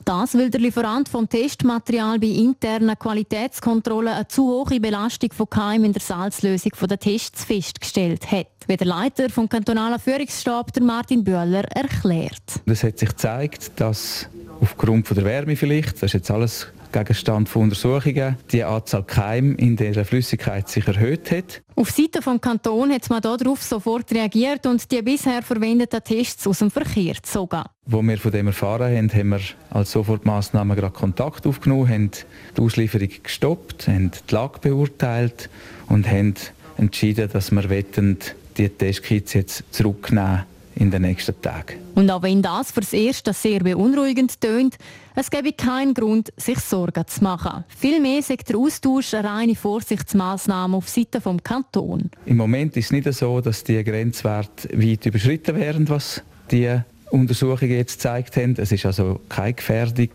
Das, 0.04 0.34
weil 0.34 0.50
der 0.50 0.60
Lieferant 0.60 1.08
vom 1.08 1.28
Testmaterial 1.28 2.18
bei 2.18 2.28
internen 2.28 2.98
Qualitätskontrollen 2.98 4.14
eine 4.14 4.28
zu 4.28 4.48
hohe 4.48 4.80
Belastung 4.80 5.32
von 5.32 5.48
Keim 5.48 5.84
in 5.84 5.92
der 5.92 6.02
Salzlösung 6.02 6.72
der 6.88 6.98
Tests 6.98 7.44
festgestellt 7.44 8.30
hat, 8.30 8.46
wie 8.66 8.76
der 8.76 8.86
Leiter 8.86 9.28
vom 9.28 9.48
kantonalen 9.48 9.98
Führungsstab, 9.98 10.72
der 10.72 10.82
Martin 10.82 11.22
Böller, 11.22 11.64
erklärt. 11.74 12.42
Es 12.66 12.82
hat 12.82 12.98
sich 12.98 13.10
gezeigt, 13.10 13.72
dass 13.76 14.28
aufgrund 14.60 15.08
der 15.10 15.24
Wärme 15.24 15.56
vielleicht, 15.56 15.94
das 15.94 16.04
ist 16.04 16.14
jetzt 16.14 16.30
alles 16.30 16.68
Gegenstand 16.92 17.48
von 17.48 17.62
Untersuchungen, 17.62 18.36
die 18.50 18.64
Anzahl 18.64 19.04
Keim 19.04 19.54
in 19.56 19.76
dieser 19.76 20.04
Flüssigkeit 20.04 20.68
sich 20.68 20.86
erhöht 20.86 21.30
hat. 21.30 21.62
Auf 21.76 21.90
Seite 21.90 22.20
vom 22.20 22.40
Kanton 22.40 22.92
hat 22.92 23.08
man 23.08 23.22
darauf 23.22 23.62
sofort 23.62 24.12
reagiert 24.12 24.66
und 24.66 24.90
die 24.90 25.00
bisher 25.02 25.42
verwendeten 25.42 26.02
Tests 26.02 26.46
aus 26.46 26.58
dem 26.58 26.70
Verkehr 26.70 27.14
gezogen. 27.14 27.62
Wo 27.86 28.02
wir 28.02 28.18
von 28.18 28.32
dem 28.32 28.48
erfahren 28.48 28.96
haben, 28.96 29.12
haben 29.12 29.28
wir 29.30 29.40
als 29.70 29.92
Sofortmaßnahme 29.92 30.76
gerade 30.76 30.92
Kontakt 30.92 31.46
aufgenommen, 31.46 31.88
haben 31.88 32.10
die 32.56 32.60
Auslieferung 32.60 33.08
gestoppt, 33.22 33.88
haben 33.88 34.10
die 34.10 34.34
Lage 34.34 34.58
beurteilt 34.60 35.48
und 35.88 36.08
haben 36.08 36.34
entschieden, 36.76 37.28
dass 37.32 37.50
wir 37.50 37.62
die 37.62 38.68
Testkits 38.68 39.32
jetzt 39.34 39.64
zurücknehmen 39.70 40.44
in 40.76 40.90
den 40.90 41.02
nächsten 41.02 41.40
Tagen. 41.40 41.76
Und 41.94 42.10
auch 42.10 42.22
wenn 42.22 42.42
das 42.42 42.70
fürs 42.70 42.92
Erste 42.92 43.32
sehr 43.32 43.60
beunruhigend 43.60 44.40
tönt, 44.40 44.76
es 45.14 45.30
gäbe 45.30 45.52
keinen 45.52 45.94
Grund, 45.94 46.32
sich 46.36 46.58
Sorgen 46.60 47.06
zu 47.06 47.22
machen. 47.22 47.64
Vielmehr 47.68 48.22
sagt 48.22 48.48
der 48.48 48.56
Austausch 48.56 49.12
eine 49.14 49.28
reine 49.28 49.54
Vorsichtsmaßnahme 49.54 50.76
auf 50.76 50.88
Seite 50.88 51.20
vom 51.20 51.42
Kanton. 51.42 52.10
Im 52.26 52.36
Moment 52.36 52.76
ist 52.76 52.86
es 52.86 52.92
nicht 52.92 53.12
so, 53.12 53.40
dass 53.40 53.64
die 53.64 53.82
Grenzwerte 53.82 54.68
weit 54.80 55.04
überschritten 55.04 55.56
werden, 55.56 55.88
was 55.88 56.22
die 56.50 56.80
Untersuchungen 57.10 57.72
jetzt 57.72 57.94
gezeigt 57.94 58.36
haben. 58.36 58.54
Es 58.56 58.72
ist 58.72 58.86
also 58.86 59.20
keine 59.28 59.54
Gefährdung 59.54 60.10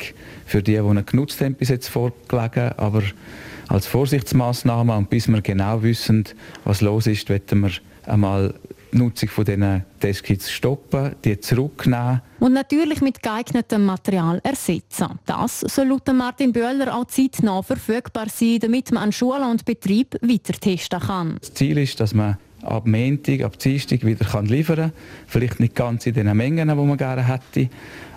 für 0.45 0.63
die, 0.63 0.73
die 0.73 0.77
ihn 0.77 1.05
genutzt 1.05 1.41
haben, 1.41 1.55
bis 1.55 1.69
jetzt 1.69 1.89
vorgelegen. 1.89 2.71
Aber 2.77 3.03
als 3.67 3.87
Vorsichtsmaßnahme 3.87 4.95
und 4.95 5.09
bis 5.09 5.27
wir 5.27 5.41
genau 5.41 5.83
wissen, 5.83 6.25
was 6.63 6.81
los 6.81 7.07
ist, 7.07 7.29
werden 7.29 7.61
wir 7.61 7.71
einmal 8.05 8.53
Nutzung 8.95 9.29
von 9.29 9.45
diesen 9.45 9.83
Testkits 9.99 10.51
stoppen, 10.51 11.15
die 11.23 11.39
zurücknehmen. 11.39 12.21
Und 12.39 12.53
natürlich 12.53 13.01
mit 13.01 13.21
geeignetem 13.21 13.85
Material 13.85 14.39
ersetzen. 14.43 15.19
Das 15.25 15.61
soll 15.61 15.87
laut 15.87 16.07
Martin 16.13 16.53
Böhler 16.53 16.95
auch 16.95 17.05
zeitnah 17.05 17.61
verfügbar 17.61 18.27
sein, 18.29 18.59
damit 18.59 18.91
man 18.91 19.03
an 19.03 19.11
Schulen 19.11 19.43
und 19.43 19.65
Betrieb 19.65 20.15
weiter 20.21 20.53
testen 20.53 20.99
kann. 20.99 21.37
Das 21.39 21.53
Ziel 21.53 21.77
ist, 21.77 21.99
dass 21.99 22.13
man 22.13 22.37
ab 22.63 22.87
Montag, 22.87 23.41
ab 23.41 23.59
Dienstag 23.59 24.05
wieder 24.05 24.25
kann 24.25 24.45
liefern 24.45 24.75
kann. 24.75 24.91
Vielleicht 25.27 25.59
nicht 25.59 25.75
ganz 25.75 26.05
in 26.05 26.13
den 26.13 26.35
Mengen, 26.35 26.67
die 26.67 26.75
man 26.75 26.97
gerne 26.97 27.27
hätte, 27.27 27.69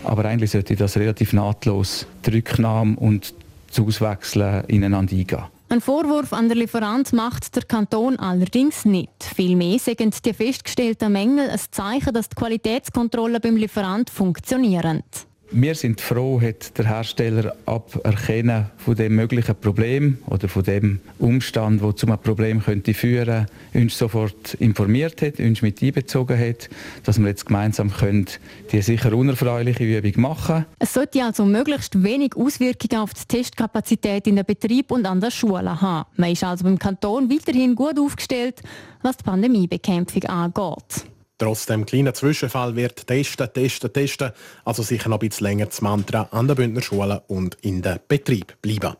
aber 0.04 0.24
eigentlich 0.24 0.50
sollte 0.50 0.76
das 0.76 0.96
relativ 0.96 1.32
nahtlos 1.32 2.06
die 2.24 2.30
Rücknahme 2.30 2.96
und 2.96 3.34
das 3.68 3.80
Auswechseln 3.80 4.64
ineinander 4.68 5.14
eingehen. 5.14 5.57
Ein 5.70 5.82
Vorwurf 5.82 6.32
an 6.32 6.48
den 6.48 6.56
Lieferant 6.56 7.12
macht 7.12 7.54
der 7.54 7.62
Kanton 7.62 8.18
allerdings 8.18 8.86
nicht. 8.86 9.22
Vielmehr 9.22 9.78
sind 9.78 10.24
die 10.24 10.32
festgestellten 10.32 11.12
Mängel 11.12 11.50
ein 11.50 11.60
Zeichen, 11.70 12.14
dass 12.14 12.30
die 12.30 12.36
Qualitätskontrollen 12.36 13.38
beim 13.42 13.56
Lieferant 13.56 14.08
funktionieren. 14.08 15.02
Wir 15.50 15.74
sind 15.74 16.02
froh, 16.02 16.42
hat 16.42 16.76
der 16.76 16.86
Hersteller 16.86 17.56
ab 17.64 17.98
Erkennen 18.04 18.66
von 18.76 18.94
dem 18.94 19.14
möglichen 19.14 19.56
Problem 19.56 20.18
oder 20.26 20.46
von 20.46 20.62
dem 20.62 21.00
Umstand, 21.18 21.82
wo 21.82 21.92
zu 21.92 22.06
einem 22.06 22.18
Problem 22.18 22.62
könnte 22.62 22.92
führen, 22.92 23.46
uns 23.72 23.96
sofort 23.96 24.54
informiert 24.54 25.22
hat, 25.22 25.40
uns 25.40 25.62
mit 25.62 25.82
einbezogen 25.82 26.38
hat, 26.38 26.68
dass 27.04 27.18
wir 27.18 27.28
jetzt 27.28 27.46
gemeinsam 27.46 27.90
können 27.90 28.26
die 28.72 28.82
sicher 28.82 29.14
unerfreuliche 29.14 29.84
Übung 29.84 30.20
machen. 30.20 30.66
Es 30.78 30.92
sollte 30.92 31.24
also 31.24 31.46
möglichst 31.46 32.02
wenig 32.02 32.36
Auswirkungen 32.36 33.02
auf 33.02 33.14
die 33.14 33.24
Testkapazität 33.26 34.26
in 34.26 34.36
den 34.36 34.44
Betrieb 34.44 34.90
und 34.90 35.06
an 35.06 35.20
der 35.20 35.30
Schule 35.30 35.80
haben. 35.80 36.06
Man 36.16 36.32
ist 36.32 36.44
also 36.44 36.64
beim 36.64 36.78
Kanton 36.78 37.30
weiterhin 37.30 37.74
gut 37.74 37.98
aufgestellt, 37.98 38.60
was 39.00 39.16
die 39.16 39.24
Pandemiebekämpfung 39.24 40.24
angeht. 40.24 41.06
Trotzdem 41.38 41.86
kleiner 41.86 42.14
Zwischenfall 42.14 42.74
wird 42.74 43.06
testen, 43.06 43.48
testen, 43.52 43.92
testen. 43.92 44.32
Also 44.64 44.82
sicher 44.82 45.08
noch 45.08 45.20
ein 45.20 45.28
bisschen 45.28 45.46
länger 45.46 45.66
das 45.66 45.80
Mantra 45.80 46.28
an 46.32 46.48
den 46.48 46.56
Bündner 46.56 46.82
Schulen 46.82 47.20
und 47.28 47.56
in 47.62 47.80
den 47.80 48.00
Betrieb 48.08 48.60
bleiben. 48.60 48.96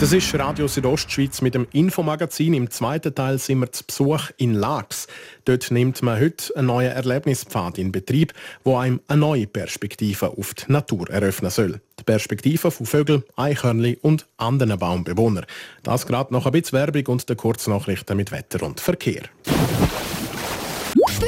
Das 0.00 0.14
ist 0.14 0.34
Radio 0.34 0.66
Südostschweiz 0.66 1.42
mit 1.42 1.54
dem 1.54 1.66
Infomagazin. 1.72 2.54
Im 2.54 2.70
zweiten 2.70 3.14
Teil 3.14 3.38
sind 3.38 3.58
wir 3.58 3.70
zu 3.70 3.84
Besuch 3.84 4.30
in 4.38 4.54
Lax. 4.54 5.06
Dort 5.44 5.70
nimmt 5.70 6.00
man 6.00 6.18
heute 6.18 6.56
einen 6.56 6.68
neuen 6.68 6.90
Erlebnispfad 6.90 7.76
in 7.76 7.92
Betrieb, 7.92 8.32
wo 8.64 8.78
einem 8.78 9.00
eine 9.08 9.20
neue 9.20 9.46
Perspektive 9.46 10.38
auf 10.38 10.54
die 10.54 10.72
Natur 10.72 11.10
eröffnen 11.10 11.50
soll. 11.50 11.82
Die 11.98 12.04
Perspektive 12.04 12.70
von 12.70 12.86
Vögeln, 12.86 13.24
Eichhörnchen 13.36 13.98
und 14.00 14.26
anderen 14.38 14.78
Baumbewohnern. 14.78 15.44
Das 15.82 16.06
gerade 16.06 16.32
noch 16.32 16.46
ein 16.46 16.52
bisschen 16.52 16.78
Werbung 16.78 17.06
und 17.08 17.28
der 17.28 17.36
Kurznachrichten 17.36 18.16
mit 18.16 18.32
Wetter 18.32 18.62
und 18.62 18.80
Verkehr. 18.80 19.24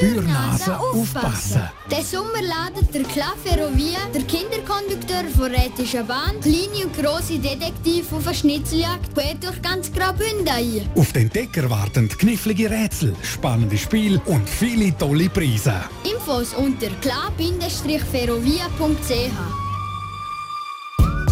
Spürnase 0.03 0.75
aufpassen. 0.81 1.63
Den 1.89 2.05
Sommer 2.05 2.43
ladet 2.43 2.93
der 2.93 3.05
Klaferovia, 3.05 4.01
der 4.13 4.23
Kinderkondukteur 4.23 5.23
von 5.37 5.55
Rätischer 5.55 6.03
Bahn, 6.03 6.41
kleine 6.41 6.87
und 6.87 6.99
grosse 6.99 7.39
Detektiv 7.39 8.13
auf 8.13 8.27
eine 8.27 8.35
Schnitzeljagd 8.35 9.15
quer 9.15 9.37
durch 9.41 9.63
ganz 9.63 9.93
Graubünden 9.93 10.49
ein. 10.49 10.91
Auf 10.97 11.13
den 11.13 11.29
Decker 11.29 11.71
warten 11.71 12.09
knifflige 12.09 12.69
Rätsel, 12.69 13.15
spannende 13.23 13.79
Spiele 13.79 14.21
und 14.27 14.49
viele 14.49 14.99
tolle 14.99 15.29
Preise. 15.29 15.85
Infos 16.03 16.53
unter 16.55 16.89
klar-ferrovia.ch 17.01 19.62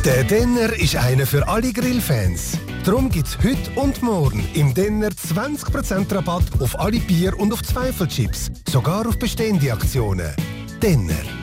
Der 0.05 0.25
Denner 0.25 0.73
ist 0.73 0.97
einer 0.97 1.27
für 1.27 1.47
alle 1.47 1.75
Grillfans. 1.75 2.57
Darum 2.87 3.11
gibt 3.11 3.29
es 3.29 3.37
heute 3.37 3.71
und 3.75 4.03
morgen 4.03 4.49
im 4.55 4.73
Denner 4.73 5.11
20% 5.11 6.15
Rabatt 6.15 6.45
auf 6.59 6.81
alle 6.81 7.01
Bier 7.01 7.39
und 7.39 7.53
auf 7.53 7.63
Zweifelchips. 7.63 8.51
Sogar 8.67 9.07
auf 9.07 9.19
bestehende 9.19 9.71
Aktionen. 9.71 10.35
Denner. 10.83 11.40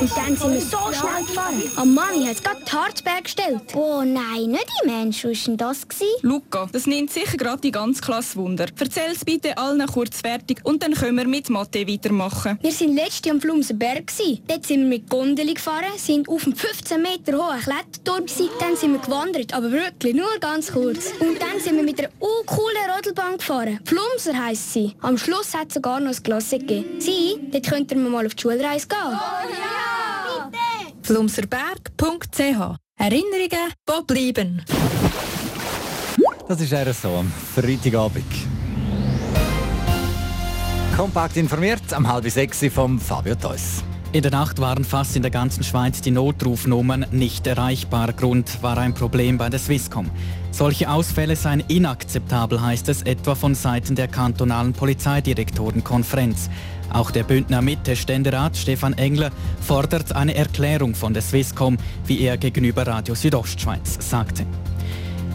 Und 0.00 0.10
dann 0.16 0.36
sind 0.36 0.52
wir 0.52 0.60
so 0.60 0.78
schnell 0.92 1.24
gefahren. 1.24 1.62
Am 1.76 1.94
Mami 1.94 2.26
hat 2.26 2.42
gerade 2.42 2.60
die 2.66 2.72
Harzberg 2.72 3.24
gestellt. 3.24 3.62
Oh 3.74 4.02
nein, 4.04 4.50
nicht 4.50 4.66
die 4.82 4.86
Mensch. 4.86 5.24
Was 5.24 5.38
war 5.38 5.44
denn 5.46 5.56
das? 5.56 5.86
Luca, 6.22 6.68
das 6.72 6.86
nimmt 6.86 7.12
sicher 7.12 7.36
gerade 7.36 7.60
die 7.60 7.70
ganze 7.70 8.02
Klasse 8.02 8.36
Wunder. 8.36 8.66
Erzähl 8.78 9.12
es 9.12 9.24
bitte 9.24 9.56
allen 9.56 9.86
kurz 9.86 10.20
fertig 10.20 10.60
und 10.64 10.82
dann 10.82 10.94
können 10.94 11.16
wir 11.16 11.26
mit 11.26 11.48
Mathe 11.50 11.86
weitermachen. 11.86 12.58
Wir 12.60 12.72
sind 12.72 12.94
letztes 12.94 13.26
Jahr 13.26 13.34
am 13.34 13.40
Flumsenberg. 13.40 14.12
Dort 14.46 14.66
sind 14.66 14.80
wir 14.80 14.88
mit 14.88 15.08
Gondeli 15.08 15.54
gefahren, 15.54 15.92
sind 15.96 16.28
auf 16.28 16.44
einem 16.44 16.56
15 16.56 17.00
Meter 17.00 17.38
hohen 17.38 17.60
Kletterturm 17.60 18.26
Dann 18.60 18.76
sind 18.76 18.92
wir 18.92 19.00
gewandert, 19.00 19.54
aber 19.54 19.70
wirklich 19.70 20.14
nur 20.14 20.38
ganz 20.40 20.72
kurz. 20.72 21.12
Und 21.20 21.40
dann 21.40 21.60
sind 21.60 21.76
wir 21.76 21.82
mit 21.82 21.98
einer 21.98 22.10
coolen 22.18 22.90
Rodelbahn 22.94 23.38
gefahren. 23.38 23.80
Flumser 23.84 24.38
heisst 24.38 24.72
sie. 24.72 24.94
Am 25.00 25.16
Schluss 25.18 25.54
hat 25.54 25.68
es 25.68 25.74
sogar 25.74 26.00
noch 26.00 26.14
ein 26.14 26.22
Klasse 26.22 26.58
gegeben. 26.58 27.00
Sie, 27.00 27.36
dort 27.50 27.68
könnten 27.68 28.02
wir 28.02 28.10
mal 28.10 28.26
auf 28.26 28.34
die 28.34 28.42
Schulreise 28.42 28.86
gehen. 28.88 29.18
Ja! 29.50 30.50
Bitte! 30.50 30.96
flumserberg.ch 31.02 32.78
Erinnerungen, 32.96 33.72
die 33.88 34.04
bleiben. 34.06 34.62
Das 36.48 36.60
ist 36.60 36.72
eher 36.72 36.92
so 36.94 37.08
am 37.16 37.32
Freitagabend. 37.54 38.24
Kompakt 40.96 41.36
informiert 41.36 41.92
am 41.92 42.06
halb 42.06 42.30
sechs 42.30 42.64
vom 42.72 43.00
Fabio 43.00 43.34
Theus. 43.34 43.82
In 44.12 44.22
der 44.22 44.30
Nacht 44.30 44.60
waren 44.60 44.84
fast 44.84 45.16
in 45.16 45.22
der 45.22 45.32
ganzen 45.32 45.64
Schweiz 45.64 46.00
die 46.00 46.12
Notrufnummern 46.12 47.06
nicht 47.10 47.48
erreichbar. 47.48 48.12
Grund 48.12 48.62
war 48.62 48.78
ein 48.78 48.94
Problem 48.94 49.38
bei 49.38 49.48
der 49.48 49.58
Swisscom. 49.58 50.08
Solche 50.52 50.88
Ausfälle 50.88 51.34
seien 51.34 51.64
inakzeptabel, 51.66 52.62
heißt 52.62 52.88
es 52.90 53.02
etwa 53.02 53.34
von 53.34 53.56
Seiten 53.56 53.96
der 53.96 54.06
kantonalen 54.06 54.72
Polizeidirektorenkonferenz. 54.72 56.48
Auch 56.90 57.10
der 57.10 57.24
Bündner 57.24 57.62
Mitte-Ständerat 57.62 58.56
Stefan 58.56 58.92
Engler 58.94 59.30
fordert 59.60 60.14
eine 60.14 60.34
Erklärung 60.34 60.94
von 60.94 61.12
der 61.14 61.22
Swisscom, 61.22 61.78
wie 62.06 62.20
er 62.20 62.36
gegenüber 62.36 62.86
Radio 62.86 63.14
Südostschweiz 63.14 63.98
sagte. 64.00 64.46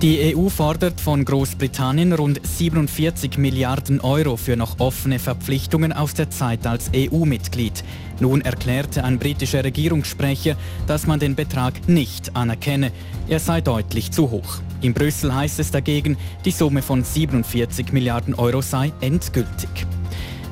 Die 0.02 0.34
EU 0.34 0.48
fordert 0.48 1.02
von 1.02 1.26
Großbritannien 1.26 2.14
rund 2.14 2.40
47 2.42 3.38
Milliarden 3.38 4.00
Euro 4.00 4.38
für 4.38 4.56
noch 4.56 4.80
offene 4.80 5.20
Verpflichtungen 5.20 5.92
aus 5.92 6.14
der 6.14 6.30
Zeit 6.30 6.66
als 6.66 6.90
EU-Mitglied. 6.96 7.84
Nun 8.22 8.40
erklärte 8.40 9.04
ein 9.04 9.20
britischer 9.20 9.62
Regierungssprecher, 9.62 10.56
dass 10.88 11.06
man 11.06 11.20
den 11.20 11.36
Betrag 11.36 11.90
nicht 11.90 12.34
anerkenne. 12.38 12.94
Er 13.28 13.42
sei 13.42 13.60
deutlich 13.60 14.12
zu 14.12 14.32
hoch. 14.32 14.62
In 14.80 14.94
Brüssel 14.94 15.36
heißt 15.36 15.60
es 15.60 15.72
dagegen, 15.72 16.16
die 16.46 16.52
Summe 16.52 16.82
von 16.82 17.04
47 17.04 17.92
Milliarden 17.92 18.36
Euro 18.36 18.62
sei 18.62 18.94
endgültig. 19.02 19.86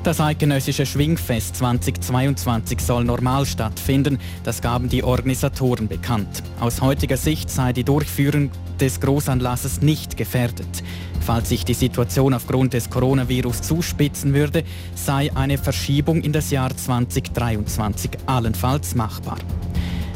Das 0.08 0.22
eidgenössische 0.22 0.86
Schwingfest 0.86 1.56
2022 1.56 2.80
soll 2.80 3.04
normal 3.04 3.44
stattfinden, 3.44 4.18
das 4.42 4.62
gaben 4.62 4.88
die 4.88 5.04
Organisatoren 5.04 5.86
bekannt. 5.86 6.42
Aus 6.60 6.80
heutiger 6.80 7.18
Sicht 7.18 7.50
sei 7.50 7.74
die 7.74 7.84
Durchführung 7.84 8.50
des 8.80 9.00
Großanlasses 9.00 9.82
nicht 9.82 10.16
gefährdet. 10.16 10.82
Falls 11.20 11.50
sich 11.50 11.66
die 11.66 11.74
Situation 11.74 12.32
aufgrund 12.32 12.72
des 12.72 12.88
Coronavirus 12.88 13.60
zuspitzen 13.60 14.32
würde, 14.32 14.64
sei 14.94 15.30
eine 15.34 15.58
Verschiebung 15.58 16.22
in 16.22 16.32
das 16.32 16.50
Jahr 16.50 16.74
2023 16.74 18.12
allenfalls 18.24 18.94
machbar. 18.94 19.36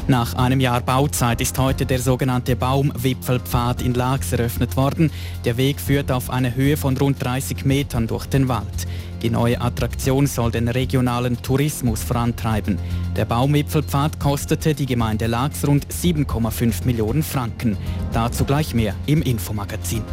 Nach 0.07 0.33
einem 0.33 0.59
Jahr 0.59 0.81
Bauzeit 0.81 1.39
ist 1.39 1.59
heute 1.59 1.85
der 1.85 1.99
sogenannte 1.99 2.55
Baumwipfelpfad 2.55 3.83
in 3.83 3.93
Laax 3.93 4.33
eröffnet 4.33 4.75
worden. 4.75 5.11
Der 5.45 5.55
Weg 5.57 5.79
führt 5.79 6.11
auf 6.11 6.31
eine 6.31 6.55
Höhe 6.55 6.77
von 6.77 6.97
rund 6.97 7.23
30 7.23 7.63
Metern 7.63 8.07
durch 8.07 8.25
den 8.25 8.47
Wald. 8.47 8.87
Die 9.23 9.29
neue 9.29 9.59
Attraktion 9.61 10.27
soll 10.27 10.51
den 10.51 10.67
regionalen 10.67 11.41
Tourismus 11.41 12.03
vorantreiben. 12.03 12.77
Der 13.15 13.23
Baumwipfelpfad 13.23 14.19
kostete 14.19 14.75
die 14.75 14.85
Gemeinde 14.85 15.27
Laax 15.27 15.65
rund 15.65 15.87
7,5 15.87 16.85
Millionen 16.85 17.23
Franken. 17.23 17.77
Dazu 18.11 18.43
gleich 18.43 18.73
mehr 18.73 18.95
im 19.05 19.21
Infomagazin. 19.21 20.03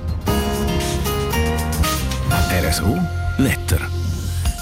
RSO 2.53 2.99
Letter. 3.39 4.00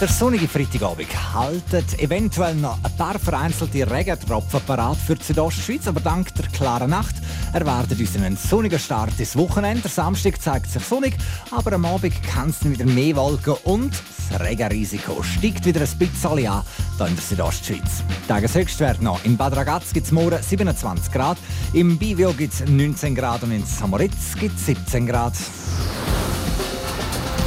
Der 0.01 0.07
sonnige 0.07 0.47
Freitagabend 0.47 1.09
haltet 1.35 1.99
eventuell 1.99 2.55
noch 2.55 2.79
ein 2.85 2.97
paar 2.97 3.19
vereinzelte 3.19 3.91
Regentropfen 3.91 4.61
parat 4.61 4.97
für 4.97 5.17
die 5.17 5.25
Südostschweiz, 5.25 5.89
aber 5.89 5.99
dank 5.99 6.33
der 6.37 6.47
klaren 6.47 6.91
Nacht 6.91 7.17
erwartet 7.53 7.99
uns 7.99 8.15
einen 8.15 8.37
sonnigen 8.37 8.79
Start 8.79 9.19
ins 9.19 9.37
Wochenende. 9.37 9.89
Samstag 9.89 10.41
zeigt 10.41 10.71
sich 10.71 10.85
sonnig, 10.85 11.17
aber 11.51 11.73
am 11.73 11.85
Abend 11.85 12.15
kann 12.23 12.51
es 12.51 12.65
wieder 12.65 12.85
mehr 12.85 13.17
Wolken 13.17 13.55
und 13.65 13.93
das 14.31 14.41
Regenrisiko 14.41 15.21
steigt 15.25 15.65
wieder 15.65 15.81
ein 15.81 15.99
bisschen 15.99 16.47
an 16.47 16.63
hier 16.97 17.07
in 17.09 17.17
der 17.17 17.25
Südostschweiz. 17.25 18.05
Tageshöchstwert 18.29 19.03
noch. 19.03 19.25
In 19.25 19.37
Bad 19.37 19.57
Ragaz 19.57 19.93
gibt 19.93 20.07
es 20.07 20.13
morgen 20.13 20.41
27 20.41 21.13
Grad, 21.13 21.39
im 21.73 21.99
Bivio 21.99 22.33
gibt 22.35 22.55
es 22.55 22.65
19 22.65 23.17
Grad 23.17 23.43
und 23.43 23.51
in 23.51 23.67
Samoritz 23.67 24.37
gibt 24.39 24.57
es 24.57 24.67
17 24.67 25.09
Grad. 25.09 25.35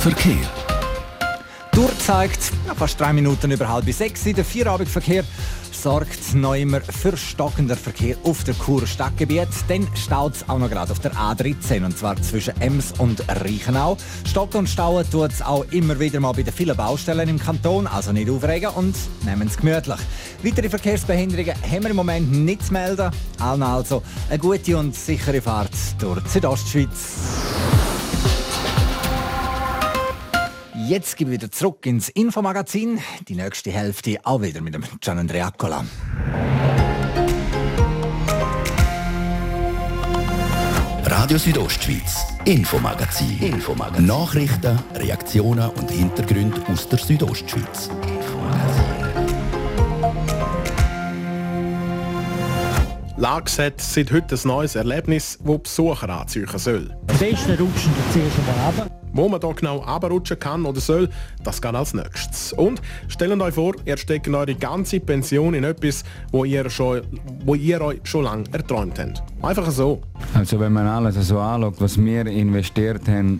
Verkehr 0.01 0.60
durchzeigt. 1.71 2.51
Ja, 2.67 2.75
fast 2.75 2.99
drei 2.99 3.13
Minuten 3.13 3.51
über 3.51 3.67
halb 3.67 3.91
sechs. 3.91 4.23
Der 4.23 4.45
Vierabendverkehr 4.45 5.23
sorgt 5.71 6.35
noch 6.35 6.53
immer 6.53 6.81
für 6.81 7.17
stockender 7.17 7.75
Verkehr 7.75 8.15
auf 8.23 8.43
der 8.43 8.53
Churer 8.53 8.85
Stadtgebiet. 8.85 9.47
Dann 9.67 9.87
staut 9.95 10.35
es 10.35 10.49
auch 10.49 10.59
noch 10.59 10.69
gerade 10.69 10.91
auf 10.91 10.99
der 10.99 11.13
A13 11.13 11.83
und 11.83 11.97
zwar 11.97 12.21
zwischen 12.21 12.59
Ems 12.61 12.93
und 12.99 13.23
Reichenau. 13.27 13.97
Stocken 14.27 14.59
und 14.59 14.69
stauen 14.69 15.09
tut 15.09 15.31
es 15.31 15.41
auch 15.41 15.65
immer 15.71 15.99
wieder 15.99 16.19
mal 16.19 16.33
bei 16.33 16.43
den 16.43 16.53
vielen 16.53 16.77
Baustellen 16.77 17.27
im 17.29 17.39
Kanton, 17.39 17.87
also 17.87 18.11
nicht 18.11 18.29
aufregen 18.29 18.69
und 18.69 18.95
nehmen 19.25 19.47
es 19.47 19.57
gemütlich. 19.57 19.99
Weitere 20.43 20.69
Verkehrsbehinderungen 20.69 21.55
haben 21.63 21.83
wir 21.83 21.89
im 21.89 21.95
Moment 21.95 22.31
nicht 22.31 22.65
zu 22.65 22.73
melden. 22.73 23.11
Allen 23.39 23.63
also 23.63 24.03
eine 24.29 24.39
gute 24.39 24.77
und 24.77 24.95
sichere 24.95 25.41
Fahrt 25.41 25.71
durch 25.99 26.21
die 26.23 26.29
Südostschweiz. 26.29 27.80
Jetzt 30.91 31.15
gebe 31.15 31.31
ich 31.31 31.39
wieder 31.39 31.49
zurück 31.49 31.85
ins 31.85 32.09
Infomagazin. 32.09 32.99
Die 33.29 33.35
nächste 33.35 33.71
Hälfte 33.71 34.19
auch 34.25 34.41
wieder 34.41 34.59
mit 34.59 34.73
dem 34.73 34.83
Gian 34.99 35.19
Andreacola. 35.19 35.85
Radio 41.05 41.37
Südostschweiz, 41.37 42.25
Infomagazin. 42.43 43.39
Infomagazin. 43.39 44.05
Nachrichten, 44.05 44.79
Reaktionen 44.95 45.69
und 45.69 45.89
Hintergründe 45.89 46.61
aus 46.67 46.89
der 46.89 46.99
Südostschweiz. 46.99 47.89
Lags 53.21 53.59
hat 53.59 53.79
seit 53.79 54.11
heute 54.11 54.33
ein 54.33 54.39
neues 54.45 54.73
Erlebnis, 54.73 55.37
das 55.45 55.59
Besucher 55.59 56.09
anziehen 56.09 56.47
soll. 56.55 56.89
Am 57.07 57.19
besten 57.19 57.51
rutschen 57.51 57.91
Sie 57.93 58.13
zuerst 58.13 58.39
einmal 58.39 58.65
runter. 58.65 58.91
Wo 59.13 59.29
man 59.29 59.39
hier 59.39 59.53
genau 59.53 59.77
runterrutschen 59.77 60.39
kann 60.39 60.65
oder 60.65 60.81
soll, 60.81 61.07
das 61.43 61.61
geht 61.61 61.75
als 61.75 61.93
nächstes. 61.93 62.51
Und 62.53 62.81
stellt 63.09 63.39
euch 63.39 63.53
vor, 63.53 63.75
ihr 63.85 63.95
steckt 63.97 64.27
eure 64.27 64.55
ganze 64.55 64.99
Pension 64.99 65.53
in 65.53 65.65
etwas, 65.65 66.03
wo 66.31 66.45
ihr, 66.45 66.67
schon, 66.71 67.01
wo 67.45 67.53
ihr 67.53 67.79
euch 67.81 67.99
schon 68.05 68.23
lange 68.23 68.45
erträumt 68.53 68.97
habt. 68.97 69.21
Einfach 69.43 69.69
so. 69.69 70.01
Also 70.33 70.59
wenn 70.59 70.73
man 70.73 70.87
alles 70.87 71.13
so 71.27 71.37
anschaut, 71.37 71.75
was 71.77 72.03
wir 72.03 72.25
investiert 72.25 73.07
haben, 73.07 73.39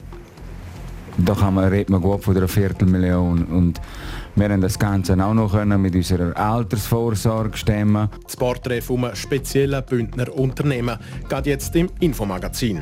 da 1.17 1.33
kann 1.33 1.55
man, 1.55 1.69
redet 1.69 1.89
man 1.89 2.01
gut 2.01 2.23
von 2.23 2.37
einer 2.37 2.47
Viertelmillion. 2.47 3.45
Und 3.45 3.81
wir 4.35 4.49
haben 4.49 4.61
das 4.61 4.79
Ganze 4.79 5.13
auch 5.23 5.33
noch 5.33 5.51
können 5.51 5.81
mit 5.81 5.95
unserer 5.95 6.35
Altersvorsorge 6.37 7.57
stemmen. 7.57 8.09
Das 8.23 8.37
Porträt 8.37 8.83
einem 8.89 9.15
speziellen 9.15 9.83
Bündner 9.85 10.33
Unternehmen 10.33 10.97
geht 11.29 11.45
jetzt 11.45 11.75
im 11.75 11.89
Infomagazin. 11.99 12.81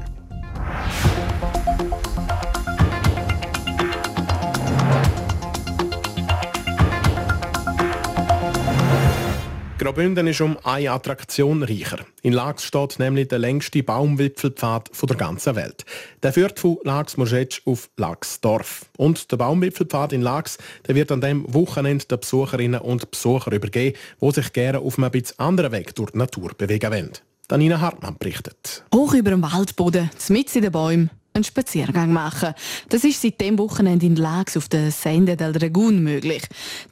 Graubünden 9.80 10.28
ist 10.28 10.42
um 10.42 10.58
eine 10.65 10.92
Attraktion 10.92 11.63
reicher. 11.63 12.00
In 12.22 12.34
Lax 12.34 12.65
steht 12.65 13.00
nämlich 13.00 13.30
der 13.30 13.39
längste 13.39 13.82
Baumwipfelpfad 13.82 14.89
der 15.08 15.15
ganzen 15.15 15.56
Welt. 15.56 15.86
Der 16.22 16.34
führt 16.34 16.60
von 16.60 16.80
Lax 16.84 17.15
Moschetsch 17.15 17.62
auf 17.65 17.89
Laxdorf. 17.96 18.88
Und 18.98 19.32
der 19.32 19.38
Baumwipfelpfad 19.38 20.12
in 20.12 20.22
Lax 20.22 20.58
der 20.86 20.96
wird 20.96 21.13
an 21.13 21.22
dem 21.22 21.46
Wochenende 21.54 22.06
den 22.06 22.20
Besucherinnen 22.20 22.82
und 22.82 23.10
Besuchern 23.10 23.54
übergeben, 23.54 23.96
die 24.22 24.32
sich 24.32 24.52
gerne 24.52 24.80
auf 24.80 24.98
einem 24.98 25.12
bisschen 25.12 25.39
anderen 25.39 25.72
Weg 25.72 25.96
durch 25.96 26.12
die 26.12 26.18
Natur 26.18 26.52
bewegen 26.58 26.92
wollen. 26.92 27.12
Danina 27.48 27.80
Hartmann 27.80 28.18
berichtet. 28.20 28.84
Hoch 28.94 29.13
über 29.13 29.30
dem 29.30 29.42
Waldboden, 29.42 30.10
mitten 30.28 30.58
in 30.58 30.63
den 30.63 30.72
Bäumen, 30.74 31.10
einen 31.34 31.44
Spaziergang 31.44 32.12
machen. 32.12 32.54
Das 32.89 33.04
ist 33.04 33.22
seit 33.22 33.39
dem 33.39 33.58
Wochenende 33.58 34.06
in 34.06 34.15
Lags 34.15 34.58
auf 34.58 34.68
der 34.68 34.92
Sende 34.92 35.38
del 35.38 35.54
Dragoon 35.54 36.04
möglich. 36.04 36.44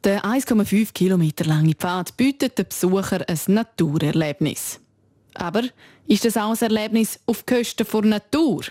Der 0.04 0.24
1,5 0.24 0.94
Kilometer 0.94 1.46
lange 1.46 1.74
Pfad 1.74 2.16
bietet 2.18 2.58
den 2.58 2.68
Besuchern 2.68 3.24
ein 3.24 3.40
Naturerlebnis. 3.48 4.80
Aber 5.34 5.64
ist 6.08 6.26
das 6.26 6.38
auch 6.38 6.52
ein 6.52 6.62
Erlebnis 6.62 7.20
auf 7.26 7.46
Kosten 7.46 7.86
der 7.92 8.02
Natur? 8.02 8.62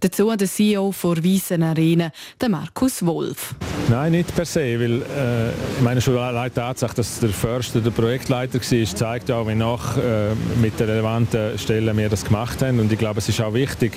Dazu 0.00 0.34
der 0.36 0.48
CEO 0.48 0.94
der 1.02 1.24
Wiesen 1.24 1.62
Arena, 1.62 2.10
der 2.40 2.48
Markus 2.48 3.04
Wolf. 3.04 3.54
Nein, 3.88 4.12
nicht 4.12 4.34
per 4.34 4.44
se, 4.44 4.78
weil 4.78 5.02
äh, 5.02 5.82
meine 5.82 6.00
schon 6.00 6.18
allein 6.18 6.50
die 6.50 6.54
Tatsache, 6.54 6.94
dass 6.94 7.20
der 7.20 7.30
Förster 7.30 7.80
der 7.80 7.90
Projektleiter 7.90 8.58
war, 8.60 8.96
zeigt 8.96 9.30
auch, 9.30 9.48
wie 9.48 9.54
nach 9.54 9.96
äh, 9.96 10.34
mit 10.60 10.78
den 10.78 10.90
relevanten 10.90 11.58
Stellen 11.58 11.96
wir 11.96 12.08
das 12.08 12.24
gemacht 12.24 12.60
haben. 12.62 12.80
Und 12.80 12.92
ich 12.92 12.98
glaube, 12.98 13.18
es 13.18 13.28
ist 13.28 13.40
auch 13.40 13.54
wichtig, 13.54 13.92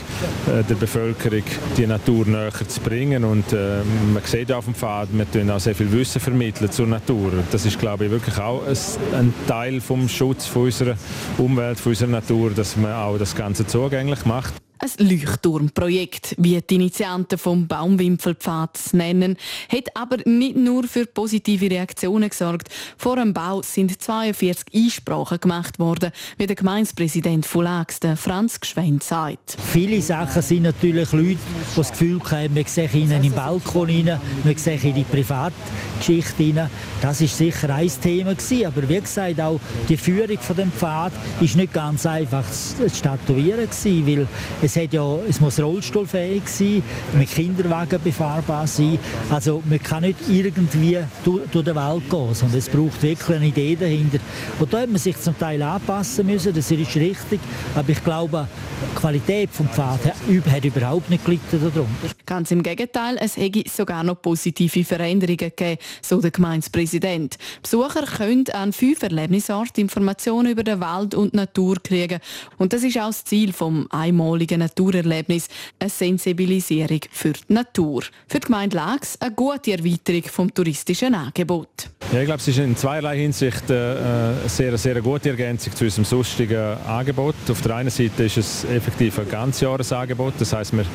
äh, 0.47 0.63
der 0.63 0.75
Bevölkerung 0.75 1.43
die 1.77 1.87
Natur 1.87 2.25
näher 2.25 2.51
zu 2.67 2.79
bringen. 2.79 3.23
Und 3.25 3.51
äh, 3.51 3.81
man 4.13 4.23
sieht 4.23 4.51
auf 4.51 4.65
dem 4.65 4.75
Pfad, 4.75 5.09
wir 5.11 5.29
tun 5.29 5.49
auch 5.51 5.59
sehr 5.59 5.75
viel 5.75 5.91
Wissen 5.91 6.21
vermitteln 6.21 6.71
zur 6.71 6.87
Natur. 6.87 7.31
Das 7.51 7.65
ist, 7.65 7.77
glaube 7.77 8.05
ich, 8.05 8.11
wirklich 8.11 8.37
auch 8.37 8.63
ein, 8.65 8.77
ein 9.17 9.33
Teil 9.47 9.81
vom 9.81 10.07
Schutz 10.07 10.45
von 10.45 10.63
unserer 10.63 10.95
Umwelt, 11.37 11.79
von 11.79 11.91
unserer 11.91 12.09
Natur, 12.09 12.51
dass 12.51 12.77
man 12.77 12.93
auch 12.93 13.17
das 13.17 13.35
Ganze 13.35 13.67
zugänglich 13.67 14.25
macht 14.25 14.53
ein 14.81 15.07
Leuchtturmprojekt, 15.07 16.35
wie 16.39 16.59
die 16.59 16.75
Initianten 16.75 17.37
vom 17.37 17.67
Baumwimpelpfad 17.67 18.79
nennen, 18.93 19.37
hat 19.69 19.95
aber 19.95 20.17
nicht 20.25 20.55
nur 20.55 20.85
für 20.85 21.05
positive 21.05 21.69
Reaktionen 21.69 22.29
gesorgt. 22.29 22.69
Vor 22.97 23.17
dem 23.17 23.33
Bau 23.33 23.61
sind 23.61 24.01
42 24.01 24.73
Einsprachen 24.73 25.39
gemacht 25.39 25.77
worden, 25.77 26.11
wie 26.37 26.47
der 26.47 26.55
Gemeindepräsident 26.55 27.45
von 27.45 27.65
Lax, 27.65 27.99
Franz 28.15 28.59
Gschwend, 28.59 29.03
sagt. 29.03 29.55
Viele 29.71 30.01
Sachen 30.01 30.41
sind 30.41 30.63
natürlich 30.63 31.11
Leute, 31.11 31.27
die 31.29 31.75
das 31.75 31.91
Gefühl 31.91 32.19
haben, 32.31 32.55
wir 32.55 32.65
sehen 32.65 32.89
ihnen 32.93 33.23
im 33.23 33.33
Balkon 33.33 33.87
rein, 33.87 34.19
wir 34.43 34.57
sehen 34.57 34.81
in 34.81 34.95
die 34.95 35.03
Privatgeschichte 35.03 36.39
rein. 36.39 36.69
Das 37.01 37.21
ist 37.21 37.37
sicher 37.37 37.69
ein 37.69 37.91
Thema 38.01 38.33
gewesen, 38.33 38.65
aber 38.65 38.89
wie 38.89 38.99
gesagt, 38.99 39.39
auch 39.39 39.59
die 39.87 39.97
Führung 39.97 40.39
von 40.39 40.55
dem 40.55 40.71
Pfad 40.71 41.13
ist 41.39 41.55
nicht 41.55 41.71
ganz 41.71 42.05
einfach 42.05 42.45
zu 42.49 42.89
statuieren 42.89 43.69
gewesen, 43.69 44.07
weil 44.07 44.27
es 44.61 44.70
es, 44.71 44.81
hat 44.81 44.93
ja, 44.93 45.17
es 45.27 45.41
muss 45.41 45.59
rollstuhlfähig 45.59 46.43
sein, 46.47 46.83
mit 47.17 47.29
Kinderwagen 47.29 47.99
befahrbar 48.01 48.65
sein. 48.67 48.97
Also 49.29 49.61
man 49.69 49.81
kann 49.81 50.03
nicht 50.03 50.17
irgendwie 50.29 50.97
durch, 51.23 51.47
durch 51.51 51.65
den 51.65 51.75
Wald 51.75 52.09
gehen, 52.09 52.33
sondern 52.33 52.57
es 52.57 52.69
braucht 52.69 53.03
wirklich 53.03 53.37
eine 53.37 53.47
Idee 53.47 53.75
dahinter. 53.75 54.19
Und 54.59 54.73
da 54.73 54.81
hat 54.81 54.89
man 54.89 54.97
sich 54.97 55.19
zum 55.19 55.37
Teil 55.37 55.61
anpassen 55.61 56.25
müssen, 56.25 56.53
das 56.53 56.71
ist 56.71 56.95
richtig. 56.95 57.39
Aber 57.75 57.89
ich 57.89 58.03
glaube, 58.03 58.47
die 58.81 58.99
Qualität 58.99 59.49
des 59.57 59.67
Pfad 59.67 60.05
hat 60.05 60.65
überhaupt 60.65 61.09
nicht 61.09 61.25
gelitten 61.25 61.59
darunter. 61.59 62.15
Ganz 62.25 62.51
im 62.51 62.63
Gegenteil, 62.63 63.17
es 63.19 63.35
hätte 63.37 63.63
sogar 63.69 64.03
noch 64.03 64.21
positive 64.21 64.83
Veränderungen 64.83 65.37
gegeben, 65.37 65.77
so 66.01 66.21
der 66.21 66.31
Gemeindepräsident. 66.31 67.37
Besucher 67.61 68.03
können 68.05 68.45
an 68.53 68.71
fünf 68.71 69.03
Erlebnisorten 69.03 69.81
Informationen 69.81 70.51
über 70.51 70.63
den 70.63 70.79
Wald 70.79 71.13
und 71.13 71.33
die 71.33 71.37
Natur 71.37 71.75
kriegen. 71.83 72.19
Und 72.57 72.73
das 72.73 72.83
ist 72.83 72.97
auch 72.97 73.07
das 73.07 73.25
Ziel 73.25 73.51
vom 73.51 73.87
einmaligen 73.89 74.60
Naturerlebnis, 74.61 75.47
eine 75.79 75.89
Sensibilisierung 75.89 77.01
für 77.11 77.33
die 77.33 77.53
Natur. 77.53 78.03
Für 78.27 78.39
die 78.39 78.47
Gemeinde 78.47 78.77
Lax 78.77 79.19
eine 79.19 79.33
gute 79.33 79.71
Erweiterung 79.71 80.23
vom 80.23 80.53
touristischen 80.53 81.13
Angebot. 81.13 81.89
Ja, 82.11 82.19
ich 82.19 82.25
glaube, 82.25 82.41
es 82.41 82.47
ist 82.47 82.57
in 82.59 82.75
zweierlei 82.75 83.17
Hinsicht 83.17 83.69
äh, 83.69 83.73
eine 83.73 84.35
sehr, 84.47 84.77
sehr 84.77 85.01
gute 85.01 85.29
Ergänzung 85.29 85.73
zu 85.73 85.85
unserem 85.85 86.03
sonstigen 86.03 86.77
Angebot. 86.85 87.35
Auf 87.49 87.61
der 87.61 87.75
einen 87.75 87.89
Seite 87.89 88.23
ist 88.23 88.37
es 88.37 88.65
effektiv 88.65 89.17
ein 89.19 89.29
Ganzjahresangebot. 89.29 90.33
Das 90.39 90.51
heißt, 90.51 90.73
wir 90.73 90.85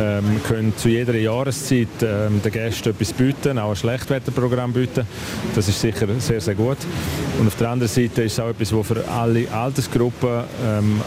ähm, 0.00 0.40
können 0.46 0.76
zu 0.76 0.88
jeder 0.88 1.14
Jahreszeit 1.14 1.88
ähm, 2.02 2.42
den 2.42 2.52
Gästen 2.52 2.90
etwas 2.90 3.12
bieten, 3.12 3.58
auch 3.58 3.70
ein 3.70 3.76
Schlechtwetterprogramm 3.76 4.72
bieten. 4.72 5.06
Das 5.54 5.68
ist 5.68 5.80
sicher 5.80 6.08
sehr, 6.18 6.40
sehr 6.40 6.54
gut. 6.54 6.78
Und 7.38 7.46
auf 7.46 7.56
der 7.56 7.70
anderen 7.70 7.92
Seite 7.92 8.22
ist 8.22 8.32
es 8.32 8.40
auch 8.40 8.48
etwas, 8.48 8.70
das 8.70 8.86
für 8.86 9.08
alle 9.08 9.50
Altersgruppen 9.52 10.44
ähm, 10.64 11.00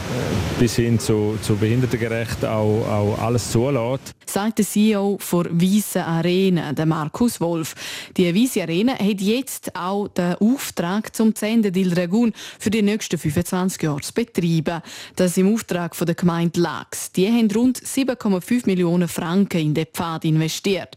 bis 0.60 0.76
hin 0.76 1.00
zu, 1.00 1.38
zu 1.42 1.56
behindertengerecht 1.56 2.44
auch, 2.46 2.86
auch 2.88 3.20
alles 3.20 3.52
zulässt. 3.52 4.14
Sagt 4.26 4.60
der 4.60 4.66
CEO 4.66 5.18
der 5.32 5.46
Wiese 5.52 6.06
Arena, 6.06 6.74
der 6.74 6.86
Markus 6.86 7.40
Wolf. 7.40 7.76
Die 8.18 8.34
Wiese 8.34 8.64
Arena 8.64 8.94
hat 8.94 9.22
jetzt 9.22 9.76
auch 9.76 10.08
den 10.10 10.36
Auftrag 10.36 11.16
zum 11.16 11.34
Zende 11.34 11.72
Dil 11.72 11.90
Dragun 11.92 12.34
für 12.60 12.70
die 12.70 12.82
nächsten 12.82 13.18
25 13.18 13.82
Jahre 13.82 14.02
zu 14.02 14.14
betreiben. 14.14 14.82
Das 15.16 15.38
im 15.38 15.54
Auftrag 15.54 15.96
von 15.96 16.06
der 16.06 16.16
Gemeinde 16.16 16.60
Lax. 16.60 17.12
Die 17.12 17.28
haben 17.28 17.50
rund 17.52 17.80
7,5 17.80 18.66
Millionen 18.66 19.08
Franken 19.08 19.60
in 19.60 19.74
den 19.74 19.86
Pfad 19.86 20.26
investiert. 20.26 20.96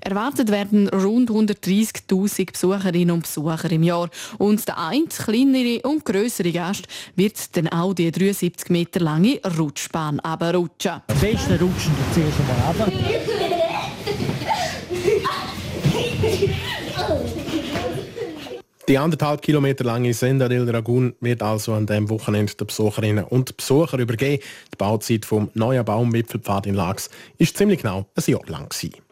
Erwartet 0.00 0.50
werden 0.50 0.88
rund 0.88 1.30
130.000 1.30 2.52
Besucherinnen 2.52 3.10
und 3.10 3.22
Besucher 3.22 3.70
im 3.70 3.82
Jahr. 3.82 4.08
Und 4.38 4.66
der 4.66 4.78
eine 4.78 5.06
kleinere 5.06 5.80
und 5.82 6.04
größere 6.04 6.52
Gast 6.52 6.86
wird 7.16 7.56
dann 7.56 7.68
auch 7.68 7.94
die 7.94 8.10
73 8.10 8.70
Meter 8.70 9.00
lange 9.00 9.40
Rutschbahn 9.58 10.20
abrutschen. 10.20 11.02
Am 11.06 11.20
besten 11.20 11.52
rutschen 11.54 11.92
wir 11.96 12.12
zuerst 12.14 12.40
einmal 12.40 12.76
runter. 12.76 12.92
Die 18.88 18.96
anderthalb 18.96 19.42
Kilometer 19.42 19.84
lange 19.84 20.14
Senda 20.14 20.48
del 20.48 20.64
Dragun 20.64 21.14
wird 21.20 21.42
also 21.42 21.74
an 21.74 21.84
dem 21.84 22.08
Wochenende 22.08 22.54
den 22.54 22.66
Besucherinnen 22.66 23.24
und 23.24 23.54
Besuchern 23.54 24.00
übergeben. 24.00 24.42
Die 24.72 24.76
Bauzeit 24.78 25.26
vom 25.26 25.50
neuen 25.52 25.84
Baumwipfelpfad 25.84 26.66
in 26.66 26.74
Lax 26.74 27.10
ist 27.36 27.58
ziemlich 27.58 27.82
genau 27.82 28.06
ein 28.14 28.24
Jahr 28.26 28.46
lang. 28.46 28.70
Gewesen. 28.70 29.07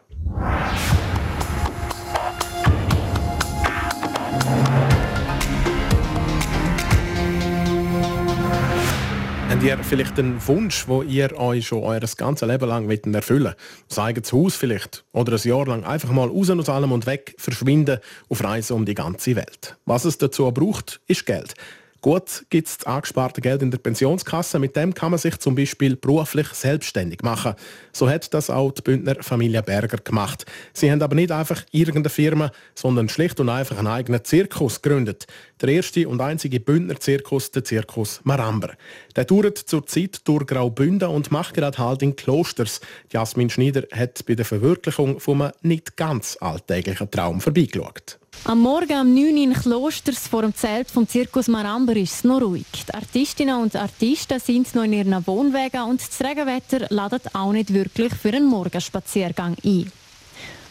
Habt 9.57 9.63
ihr 9.63 9.77
vielleicht 9.83 10.19
einen 10.19 10.45
Wunsch, 10.47 10.87
wo 10.87 11.01
ihr 11.01 11.35
euch 11.39 11.65
schon 11.65 11.81
euer 11.81 11.99
ganzes 11.99 12.47
Leben 12.47 12.67
lang 12.69 12.89
erfüllen 12.89 13.45
wollt? 13.45 13.57
Das 13.89 13.97
eigenes 13.97 14.31
Haus 14.31 14.55
vielleicht? 14.55 15.03
Oder 15.13 15.33
ein 15.33 15.47
Jahr 15.47 15.65
lang 15.65 15.83
einfach 15.83 16.11
mal 16.11 16.27
raus 16.27 16.49
aus 16.51 16.69
allem 16.69 16.91
und 16.91 17.07
weg, 17.07 17.33
verschwinden 17.39 17.99
auf 18.29 18.43
Reise 18.43 18.75
um 18.75 18.85
die 18.85 18.93
ganze 18.93 19.35
Welt? 19.35 19.75
Was 19.85 20.05
es 20.05 20.19
dazu 20.19 20.51
braucht, 20.51 21.01
ist 21.07 21.25
Geld. 21.25 21.55
Gut 22.01 22.45
gibt 22.49 22.67
es 22.67 22.85
angesparte 22.85 23.41
Geld 23.41 23.61
in 23.61 23.71
der 23.71 23.79
Pensionskasse. 23.79 24.59
Mit 24.59 24.75
dem 24.75 24.93
kann 24.93 25.11
man 25.11 25.19
sich 25.19 25.37
zum 25.39 25.55
Beispiel 25.55 25.95
beruflich 25.95 26.47
selbstständig 26.49 27.23
machen. 27.23 27.55
So 27.91 28.09
hat 28.09 28.33
das 28.33 28.49
auch 28.49 28.71
die 28.71 28.81
Bündner 28.81 29.15
Familie 29.21 29.63
Berger 29.63 29.97
gemacht. 29.97 30.45
Sie 30.73 30.91
haben 30.91 31.01
aber 31.01 31.15
nicht 31.15 31.31
einfach 31.31 31.63
irgendeine 31.71 32.09
Firma, 32.09 32.51
sondern 32.75 33.09
schlicht 33.09 33.39
und 33.39 33.49
einfach 33.49 33.77
einen 33.77 33.87
eigenen 33.87 34.23
Zirkus 34.23 34.81
gegründet. 34.81 35.25
Der 35.61 35.69
erste 35.69 36.07
und 36.07 36.21
einzige 36.21 36.59
Bündner 36.59 36.99
Zirkus, 36.99 37.49
der 37.51 37.63
Zirkus 37.63 38.21
Maramber. 38.23 38.73
Der 39.15 39.25
touret 39.25 39.57
zurzeit 39.57 40.21
durch 40.25 40.45
Graubünden 40.45 41.09
und 41.09 41.31
macht 41.31 41.55
gerade 41.55 41.79
halt 41.79 42.03
in 42.03 42.15
Klosters. 42.15 42.79
Jasmin 43.11 43.49
Schneider 43.49 43.83
hat 43.91 44.23
bei 44.27 44.35
der 44.35 44.45
Verwirklichung 44.45 45.19
von 45.19 45.41
einem 45.41 45.51
nicht 45.63 45.97
ganz 45.97 46.37
alltäglichen 46.39 47.09
Traum 47.09 47.41
vorbeigeschaut. 47.41 48.19
Am 48.43 48.61
Morgen 48.61 49.01
um 49.01 49.13
9 49.13 49.23
Uhr 49.23 49.43
in 49.43 49.53
Klosters 49.53 50.27
vor 50.27 50.41
dem 50.41 50.55
Zelt 50.55 50.89
vom 50.89 51.07
Zirkus 51.07 51.47
Maramber 51.47 51.95
ist 51.95 52.13
es 52.13 52.23
noch 52.23 52.41
ruhig. 52.41 52.65
Die 52.87 52.93
Artistinnen 52.93 53.61
und 53.61 53.75
Artisten 53.75 54.39
sind 54.39 54.73
noch 54.73 54.83
in 54.83 54.93
ihren 54.93 55.27
Wohnwegen 55.27 55.81
und 55.83 56.01
das 56.01 56.21
Regenwetter 56.21 56.87
ladet 56.89 57.35
auch 57.35 57.51
nicht 57.51 57.73
wirklich 57.73 58.13
für 58.13 58.29
einen 58.29 58.45
Morgenspaziergang 58.45 59.57
ein. 59.63 59.91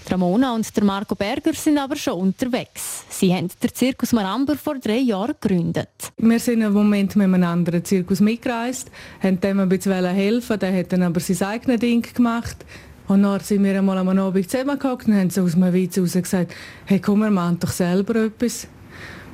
Ramona 0.08 0.54
und 0.54 0.74
der 0.76 0.84
Marco 0.84 1.14
Berger 1.14 1.52
sind 1.52 1.78
aber 1.78 1.96
schon 1.96 2.20
unterwegs. 2.20 3.04
Sie 3.08 3.34
haben 3.34 3.48
den 3.62 3.74
Zirkus 3.74 4.12
Maramber 4.12 4.56
vor 4.56 4.78
drei 4.78 4.98
Jahren 4.98 5.34
gegründet. 5.40 5.88
Wir 6.16 6.38
sind 6.38 6.62
im 6.62 6.72
Moment 6.72 7.16
mit 7.16 7.24
einem 7.24 7.42
anderen 7.42 7.84
Zirkus 7.84 8.20
mitgereist, 8.20 8.90
haben 9.20 9.40
dem 9.40 9.60
ein 9.60 9.68
bisschen 9.68 10.04
helfen, 10.04 10.58
der 10.58 10.78
hat 10.78 10.92
dann 10.92 11.02
aber 11.02 11.20
sein 11.20 11.48
eigenes 11.48 11.80
Ding 11.80 12.02
gemacht. 12.14 12.56
Und 13.08 13.22
dann 13.22 13.40
sind 13.40 13.62
wir 13.62 13.78
einmal 13.78 13.98
am 13.98 14.08
Abend 14.08 14.50
zusammengehockt 14.50 15.06
und 15.06 15.14
haben 15.14 15.30
so 15.30 15.42
aus 15.42 15.52
dem 15.52 15.72
Witz 15.72 15.98
raus 15.98 16.12
gesagt, 16.14 16.54
hey 16.86 16.98
komm, 16.98 17.20
wir 17.20 17.30
machen 17.30 17.58
doch 17.60 17.70
selber 17.70 18.16
etwas. 18.16 18.66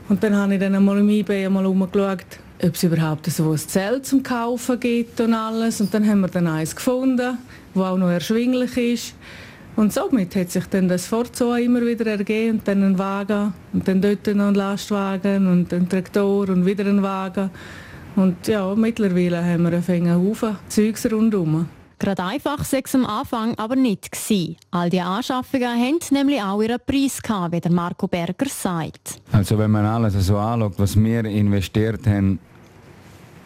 Und 0.09 0.23
dann 0.23 0.37
habe 0.37 0.55
ich 0.55 0.61
dann 0.61 0.75
einmal 0.75 0.99
im 0.99 1.09
eBay 1.09 1.47
einmal 1.47 1.65
umgeschaut, 1.65 2.27
ob 2.63 2.75
es 2.75 2.83
überhaupt 2.83 3.27
so 3.27 3.51
ein 3.51 3.57
Zelt 3.57 4.05
zum 4.05 4.23
Kaufen 4.23 4.79
gibt 4.79 5.21
und 5.21 5.33
alles. 5.33 5.81
Und 5.81 5.95
dann 5.95 6.07
haben 6.07 6.21
wir 6.21 6.29
dann 6.29 6.47
eins 6.47 6.77
gefunden, 6.77 7.39
das 7.75 7.83
auch 7.83 7.97
noch 7.97 8.11
erschwinglich 8.11 8.77
ist. 8.77 9.15
Und 9.75 9.91
somit 9.91 10.37
hat 10.37 10.51
sich 10.51 10.67
dann 10.67 10.87
das 10.89 11.07
Forzo 11.07 11.55
immer 11.55 11.81
wieder 11.81 12.07
ergeben 12.07 12.59
und 12.59 12.69
dann 12.69 12.83
ein 12.83 12.99
Wagen 12.99 13.55
und 13.73 13.89
dann 13.89 14.03
dort 14.03 14.27
noch 14.27 14.49
ein 14.49 14.55
Lastwagen 14.55 15.47
und 15.47 15.73
ein 15.73 15.89
Traktor 15.89 16.51
und 16.51 16.67
wieder 16.67 16.85
ein 16.85 17.03
Wagen. 17.03 17.49
Und 18.15 18.47
ja, 18.47 18.75
mittlerweile 18.75 19.43
haben 19.43 19.63
wir 19.63 19.83
einen 19.89 20.15
Haufen 20.15 20.59
Zeugs 20.69 21.11
rundherum. 21.11 21.67
Gerade 22.03 22.25
einfach 22.25 22.65
sei 22.65 22.83
es 22.85 22.97
am 22.97 23.07
Anfang 23.07 23.57
aber 23.59 23.77
nicht 23.77 24.11
gewesen. 24.11 24.57
All 24.73 24.91
die 24.91 25.01
Anschaffungen 25.01 25.69
haben 25.69 26.01
nämlich 26.11 26.43
auch 26.43 26.61
ihren 26.61 26.81
Preis 26.85 27.23
gehabt, 27.23 27.55
wie 27.55 27.61
der 27.61 27.71
Marco 27.71 28.09
Berger 28.09 28.49
sagt. 28.49 29.21
Also 29.31 29.57
wenn 29.57 29.71
man 29.71 29.87
alles 29.87 30.15
so 30.15 30.37
anschaut, 30.37 30.75
was 30.79 30.97
wir 30.97 31.25
investiert 31.25 32.05
haben, 32.09 32.41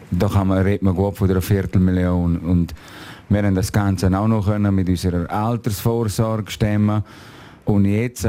da 0.09 0.27
kann 0.27 0.47
man, 0.47 0.63
redet 0.63 0.81
man 0.81 0.95
gut 0.95 1.17
von 1.17 1.29
einer 1.29 1.39
Viertelmillion. 1.39 2.39
Und 2.39 2.73
wir 3.29 3.43
haben 3.43 3.53
das 3.53 3.71
Ganze 3.71 4.07
auch 4.17 4.27
noch 4.27 4.47
können 4.47 4.73
mit 4.73 4.89
unserer 4.89 5.29
Altersvorsorge 5.29 6.49
stemmen. 6.49 7.03
Und 7.63 7.85
jetzt 7.85 8.27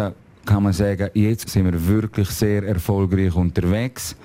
kann 0.48 0.62
man 0.62 0.72
sagen, 0.72 1.10
jetzt 1.12 1.50
sind 1.50 1.66
wir 1.66 1.86
wirklich 1.86 2.30
sehr 2.30 2.62
erfolgreich 2.62 3.34
unterwegs 3.34 4.16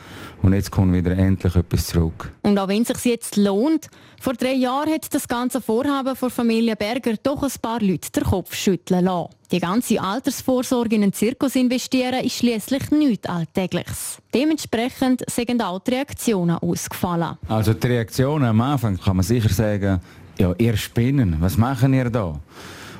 und 0.41 0.53
jetzt 0.53 0.71
kommt 0.71 0.93
wieder 0.93 1.11
endlich 1.11 1.53
etwas 1.53 1.87
zurück. 1.87 2.31
Und 2.43 2.57
auch 2.57 2.69
wenn 2.69 2.83
es 2.83 2.87
sich 2.87 3.03
jetzt 3.11 3.35
lohnt, 3.35 3.89
vor 4.21 4.31
drei 4.33 4.53
Jahren 4.53 4.89
hat 4.93 5.13
das 5.13 5.27
ganze 5.27 5.59
Vorhaben 5.59 6.15
von 6.15 6.29
Familie 6.29 6.77
Berger 6.77 7.15
doch 7.21 7.43
ein 7.43 7.51
paar 7.61 7.81
Leute 7.81 8.09
den 8.09 8.23
Kopf 8.23 8.55
schütteln 8.55 9.03
lassen. 9.03 9.33
Die 9.51 9.59
ganze 9.59 10.01
Altersvorsorge 10.01 10.95
in 10.95 11.03
einen 11.03 11.13
Zirkus 11.13 11.57
investieren 11.57 12.23
ist 12.23 12.37
schließlich 12.37 12.89
nichts 12.91 13.27
Alltägliches. 13.27 14.19
Dementsprechend 14.33 15.29
sind 15.29 15.61
auch 15.61 15.79
die 15.79 15.91
Reaktionen 15.91 16.55
ausgefallen. 16.55 17.37
Also 17.49 17.73
die 17.73 17.87
Reaktionen 17.87 18.45
am 18.45 18.61
Anfang 18.61 18.97
kann 18.97 19.17
man 19.17 19.23
sicher 19.23 19.49
sagen, 19.49 19.99
ja, 20.39 20.53
ihr 20.57 20.77
Spinnen, 20.77 21.35
was 21.41 21.57
machen 21.57 21.93
ihr 21.93 22.09
da? 22.09 22.39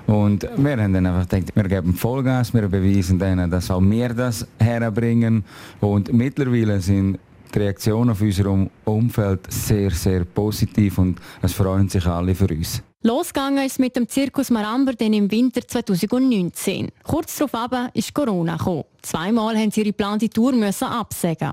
Und 0.08 0.48
wir 0.58 0.78
haben 0.78 0.94
dann 0.94 1.06
einfach 1.06 1.28
gedacht, 1.28 1.56
wir 1.56 1.64
geben 1.64 1.94
Vollgas, 1.94 2.54
wir 2.54 2.68
beweisen 2.68 3.20
denen, 3.20 3.50
dass 3.50 3.72
auch 3.72 3.82
wir 3.82 4.10
das 4.10 4.46
herbringen. 4.60 5.44
Und 5.80 6.12
mittlerweile 6.12 6.80
sind 6.82 7.20
die 7.54 7.60
Reaktionen 7.60 8.10
auf 8.10 8.22
unserem 8.22 8.70
Umfeld 8.86 9.52
sehr, 9.52 9.92
sehr 9.92 10.26
positiv 10.26 10.98
und 10.98 11.20
es 11.42 11.54
freuen 11.54 11.88
sich 11.88 12.06
alle 12.06 12.36
für 12.36 12.48
uns. 12.48 12.82
Losgegangen 13.06 13.66
ist 13.66 13.80
mit 13.80 13.96
dem 13.96 14.08
Zirkus 14.08 14.50
Maramber 14.50 14.94
dann 14.94 15.12
im 15.12 15.30
Winter 15.30 15.62
2019. 15.68 16.90
Kurz 17.04 17.38
darauf 17.38 17.90
ist 17.94 18.14
Corona 18.14 18.56
gekommen. 18.56 18.86
Zweimal 19.02 19.58
haben 19.58 19.72
sie 19.72 19.82
ihre 19.82 19.90
geplante 19.90 20.30
Tour 20.30 20.54
müssen 20.54 20.86
absagen. 20.86 21.52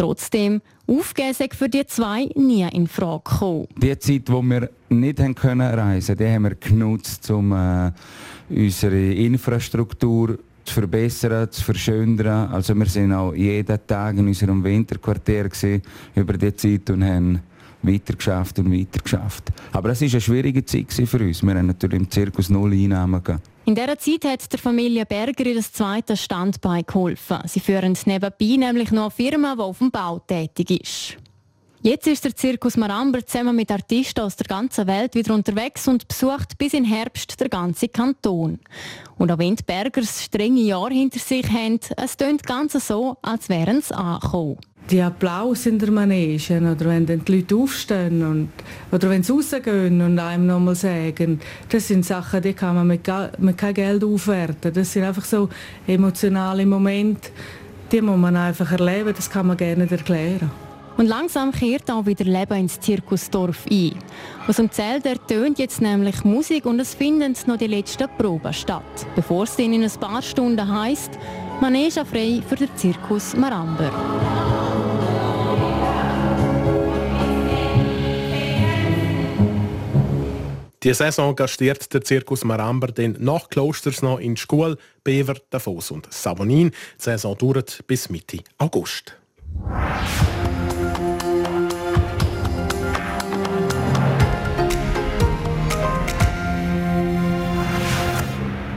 Trotzdem, 0.00 0.62
aufgeben 0.86 1.50
für 1.52 1.68
die 1.68 1.84
zwei 1.84 2.30
nie 2.34 2.66
in 2.72 2.86
Frage 2.86 3.22
gekommen. 3.22 3.66
Die 3.76 3.98
Zeit, 3.98 4.28
die 4.28 4.32
wir 4.32 4.70
nicht 4.88 5.20
reisen 5.20 5.34
konnten, 5.34 5.60
haben 5.60 6.42
wir 6.44 6.54
genutzt, 6.54 7.30
um 7.30 7.52
äh, 7.52 7.92
unsere 8.48 9.12
Infrastruktur 9.12 10.38
zu 10.64 10.72
verbessern, 10.72 11.50
zu 11.50 11.62
verschönern. 11.62 12.50
Also 12.50 12.74
wir 12.76 12.86
sind 12.86 13.12
auch 13.12 13.34
jeden 13.34 13.78
Tag 13.86 14.16
in 14.16 14.26
unserem 14.26 14.64
Winterquartier 14.64 15.50
über 16.14 16.32
die 16.32 16.56
Zeit 16.56 16.88
und 16.88 17.04
haben 17.04 17.40
weitergeschafft 17.82 18.58
und 18.58 18.72
weitergeschafft. 18.72 19.52
Aber 19.72 19.90
es 19.90 20.00
war 20.00 20.08
eine 20.08 20.20
schwierige 20.22 20.64
Zeit 20.64 20.90
für 20.90 21.18
uns. 21.18 21.42
Wir 21.42 21.54
haben 21.56 21.66
natürlich 21.66 22.00
im 22.00 22.10
Zirkus 22.10 22.48
null 22.48 22.72
Einnahmen 22.72 23.22
gehabt. 23.22 23.49
In 23.70 23.76
dieser 23.76 23.98
Zeit 24.00 24.24
hat 24.24 24.52
der 24.52 24.58
Familie 24.58 25.06
Berger 25.06 25.46
ihr 25.46 25.62
zweites 25.62 26.24
Standbein 26.24 26.82
geholfen. 26.84 27.38
Sie 27.44 27.60
führen 27.60 27.96
nebenbei 28.04 28.56
nämlich 28.56 28.90
noch 28.90 29.02
eine 29.02 29.10
Firma, 29.12 29.54
die 29.54 29.60
auf 29.60 29.78
dem 29.78 29.92
Bau 29.92 30.18
tätig 30.18 30.70
ist. 30.72 31.16
Jetzt 31.80 32.08
ist 32.08 32.24
der 32.24 32.34
Zirkus 32.34 32.76
Maramber 32.76 33.24
zusammen 33.24 33.54
mit 33.54 33.70
Artisten 33.70 34.22
aus 34.22 34.34
der 34.34 34.48
ganzen 34.48 34.88
Welt 34.88 35.14
wieder 35.14 35.32
unterwegs 35.32 35.86
und 35.86 36.08
besucht 36.08 36.58
bis 36.58 36.74
in 36.74 36.84
Herbst 36.84 37.38
der 37.38 37.48
ganze 37.48 37.86
Kanton. 37.86 38.58
Und 39.18 39.30
auch 39.30 39.38
wenn 39.38 39.54
die 39.54 39.62
Bergers 39.62 40.24
strenge 40.24 40.62
Jahre 40.62 40.94
hinter 40.94 41.20
sich 41.20 41.48
haben, 41.48 41.78
es 41.96 42.16
tönt 42.16 42.42
ganz 42.44 42.72
so, 42.72 43.18
als 43.22 43.48
wären 43.48 43.82
sie 43.82 43.94
angekommen. 43.94 44.58
Die 44.90 45.00
Applaus 45.00 45.66
in 45.66 45.78
der 45.78 45.90
Manege 45.90 46.58
oder 46.58 46.86
wenn 46.86 47.06
dann 47.06 47.24
die 47.24 47.36
Leute 47.36 47.54
aufstehen 47.54 48.26
und, 48.26 48.48
oder 48.90 49.08
wenn 49.08 49.22
sie 49.22 49.32
rausgehen 49.32 50.00
und 50.00 50.18
einem 50.18 50.46
nochmal 50.46 50.74
sagen, 50.74 51.38
das 51.68 51.86
sind 51.86 52.04
Sachen, 52.04 52.42
die 52.42 52.54
kann 52.54 52.74
man 52.74 52.88
mit, 52.88 53.08
mit 53.38 53.56
kein 53.56 53.74
Geld 53.74 54.02
aufwerten. 54.02 54.72
Das 54.72 54.92
sind 54.92 55.04
einfach 55.04 55.24
so 55.24 55.48
emotionale 55.86 56.66
Momente, 56.66 57.30
die 57.92 58.00
muss 58.00 58.18
man 58.18 58.36
einfach 58.36 58.72
erleben, 58.72 59.12
das 59.14 59.30
kann 59.30 59.46
man 59.46 59.56
gerne 59.56 59.88
erklären. 59.88 60.50
Und 60.96 61.06
langsam 61.06 61.50
kehrt 61.50 61.90
auch 61.90 62.04
wieder 62.04 62.24
Leben 62.24 62.58
ins 62.58 62.78
Zirkusdorf 62.78 63.64
ein. 63.70 63.94
Aus 64.46 64.56
dem 64.56 64.70
Zelt 64.70 65.06
ertönt 65.06 65.58
jetzt 65.58 65.80
nämlich 65.80 66.24
Musik 66.24 66.66
und 66.66 66.78
es 66.78 66.94
finden 66.94 67.34
noch 67.46 67.56
die 67.56 67.68
letzten 67.68 68.06
Proben 68.18 68.52
statt. 68.52 69.06
Bevor 69.16 69.44
es 69.44 69.56
dann 69.56 69.72
in 69.72 69.82
ein 69.82 69.90
paar 69.98 70.20
Stunden 70.20 70.78
heisst, 70.78 71.12
Manege 71.60 72.06
frei 72.06 72.42
für 72.48 72.56
den 72.56 72.74
Zirkus 72.74 73.36
Maramber. 73.36 73.90
Die 80.82 80.94
Saison 80.94 81.36
gastiert 81.36 81.92
der 81.92 82.00
Zirkus 82.00 82.44
Maramber 82.44 82.86
den 82.86 83.16
nach 83.18 83.50
Klosters 83.50 84.00
noch 84.00 84.18
in 84.18 84.38
Schkuhl, 84.38 84.78
Bever, 85.04 85.36
Davos 85.50 85.90
und 85.90 86.10
Savonin. 86.10 86.70
Die 86.70 86.76
Saison 86.96 87.36
dauert 87.36 87.86
bis 87.86 88.08
Mitte 88.08 88.38
August. 88.56 89.14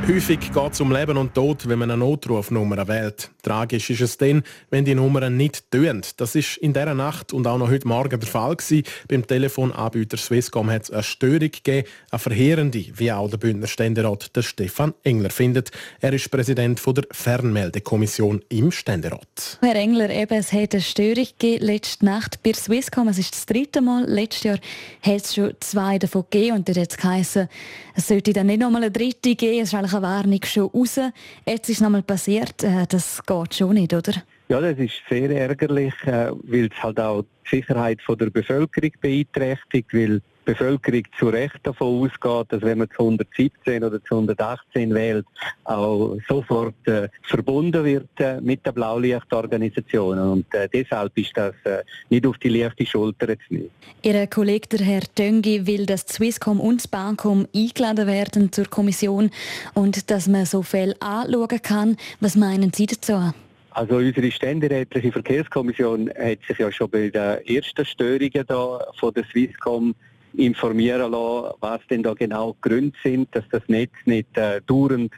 Häufig 0.05 0.51
geht 0.51 0.73
es 0.73 0.81
um 0.81 0.91
Leben 0.91 1.15
und 1.15 1.33
Tod, 1.33 1.69
wenn 1.69 1.79
man 1.79 1.89
eine 1.89 1.99
Notrufnummer 1.99 2.89
wählt. 2.89 3.31
Tragisch 3.41 3.89
ist 3.89 4.01
es 4.01 4.17
dann, 4.17 4.43
wenn 4.69 4.83
die 4.83 4.95
Nummern 4.95 5.37
nicht 5.37 5.71
tönen. 5.71 6.01
Das 6.17 6.35
ist 6.35 6.57
in 6.57 6.73
dieser 6.73 6.93
Nacht 6.93 7.31
und 7.31 7.47
auch 7.47 7.57
noch 7.57 7.69
heute 7.69 7.87
Morgen 7.87 8.19
der 8.19 8.27
Fall 8.27 8.57
gewesen. 8.57 8.83
Beim 9.07 9.25
Telefonanbieter 9.25 10.17
Swisscom 10.17 10.69
hat 10.69 10.83
es 10.83 10.91
eine 10.91 11.03
Störung 11.03 11.51
gegeben, 11.51 11.87
eine 12.11 12.19
verheerende, 12.19 12.85
wie 12.95 13.13
auch 13.13 13.29
der 13.29 13.37
Bündner 13.37 13.67
Ständerat 13.67 14.35
der 14.35 14.41
Stefan 14.41 14.93
Engler 15.03 15.29
findet. 15.29 15.71
Er 16.01 16.11
ist 16.11 16.29
Präsident 16.29 16.81
der 16.85 17.05
Fernmeldekommission 17.11 18.43
im 18.49 18.71
Ständerat. 18.71 19.57
Herr 19.61 19.75
Engler, 19.75 20.09
eben, 20.09 20.37
es 20.37 20.51
hat 20.51 20.73
eine 20.73 20.81
Störung 20.81 21.27
gegeben 21.39 21.65
letzte 21.65 22.03
Nacht 22.03 22.43
bei 22.43 22.51
Swisscom. 22.51 23.07
Es 23.07 23.19
ist 23.19 23.33
das 23.33 23.45
dritte 23.45 23.79
Mal. 23.79 24.03
Letztes 24.05 24.43
Jahr 24.43 24.59
hat 25.01 25.21
es 25.23 25.33
schon 25.33 25.53
zwei 25.61 25.97
davon 25.97 26.25
gegeben 26.29 26.57
und 26.57 26.67
dort 26.67 26.77
hat 26.77 26.91
es 26.91 26.97
geheißen, 26.97 27.47
es 27.95 28.07
sollte 28.07 28.33
dann 28.33 28.47
nicht 28.47 28.59
nochmal 28.59 28.83
eine 28.83 28.91
dritte 28.91 29.35
geben. 29.35 29.61
Es 29.61 29.69
ist 29.69 29.92
Warnung 30.01 30.39
schon 30.43 30.69
raus. 30.73 30.99
Jetzt 31.45 31.69
ist 31.69 31.77
es 31.77 31.81
nochmal 31.81 32.03
passiert. 32.03 32.63
Äh, 32.63 32.85
das 32.87 33.21
geht 33.25 33.55
schon 33.55 33.73
nicht, 33.75 33.93
oder? 33.93 34.13
Ja, 34.49 34.59
das 34.59 34.77
ist 34.77 35.01
sehr 35.09 35.29
ärgerlich, 35.29 35.93
äh, 36.05 36.31
weil 36.43 36.69
es 36.71 36.83
halt 36.83 36.99
auch 36.99 37.23
die 37.45 37.57
Sicherheit 37.57 37.99
der 38.07 38.29
Bevölkerung 38.29 38.91
beeinträchtigt, 39.01 39.93
weil 39.93 40.21
Bevölkerung 40.45 41.03
zu 41.17 41.29
Recht 41.29 41.59
davon 41.63 42.03
ausgeht, 42.03 42.51
dass 42.51 42.61
wenn 42.61 42.79
man 42.79 42.89
zu 42.89 43.03
117 43.03 43.83
oder 43.83 44.03
zu 44.03 44.15
118 44.15 44.93
wählt, 44.93 45.25
auch 45.63 46.17
sofort 46.27 46.75
äh, 46.87 47.09
verbunden 47.23 47.83
wird 47.83 48.09
äh, 48.19 48.39
mit 48.41 48.65
der 48.65 48.71
Blaulichtorganisation. 48.71 50.19
Und 50.19 50.53
äh, 50.53 50.67
deshalb 50.71 51.17
ist 51.17 51.31
das 51.35 51.53
äh, 51.63 51.83
nicht 52.09 52.25
auf 52.25 52.37
die 52.37 52.49
leichte 52.49 52.85
Schulter 52.85 53.27
zu 53.27 53.53
nehmen. 53.53 53.69
Ihr 54.01 54.27
Kollege, 54.27 54.67
der 54.69 54.85
Herr 54.85 55.03
Döngi, 55.17 55.65
will, 55.65 55.85
dass 55.85 56.01
Swisscom 56.01 56.59
und 56.59 56.77
das 56.77 56.87
Bancom 56.87 57.47
eingeladen 57.55 58.07
werden 58.07 58.51
zur 58.51 58.65
Kommission 58.65 59.31
und 59.73 60.09
dass 60.11 60.27
man 60.27 60.45
so 60.45 60.61
viel 60.61 60.95
anschauen 60.99 61.61
kann. 61.61 61.97
Was 62.19 62.35
meinen 62.35 62.73
Sie 62.73 62.85
dazu? 62.85 63.33
Also 63.75 63.95
unsere 63.95 64.29
ständerätliche 64.29 65.11
Verkehrskommission 65.11 66.09
hat 66.09 66.39
sich 66.47 66.59
ja 66.59 66.71
schon 66.71 66.91
bei 66.91 67.09
den 67.09 67.39
ersten 67.47 67.83
Störungen 67.85 68.45
da 68.45 68.85
von 68.99 69.13
der 69.13 69.23
Swisscom 69.25 69.95
informieren 70.35 71.11
lassen, 71.11 71.53
was 71.59 71.81
denn 71.89 72.03
da 72.03 72.13
genau 72.13 72.53
die 72.53 72.69
Gründe 72.69 72.97
sind, 73.03 73.27
dass 73.35 73.43
das 73.51 73.61
Netz 73.67 73.91
nicht 74.05 74.37
äh, 74.37 74.61
dauernd 74.65 75.11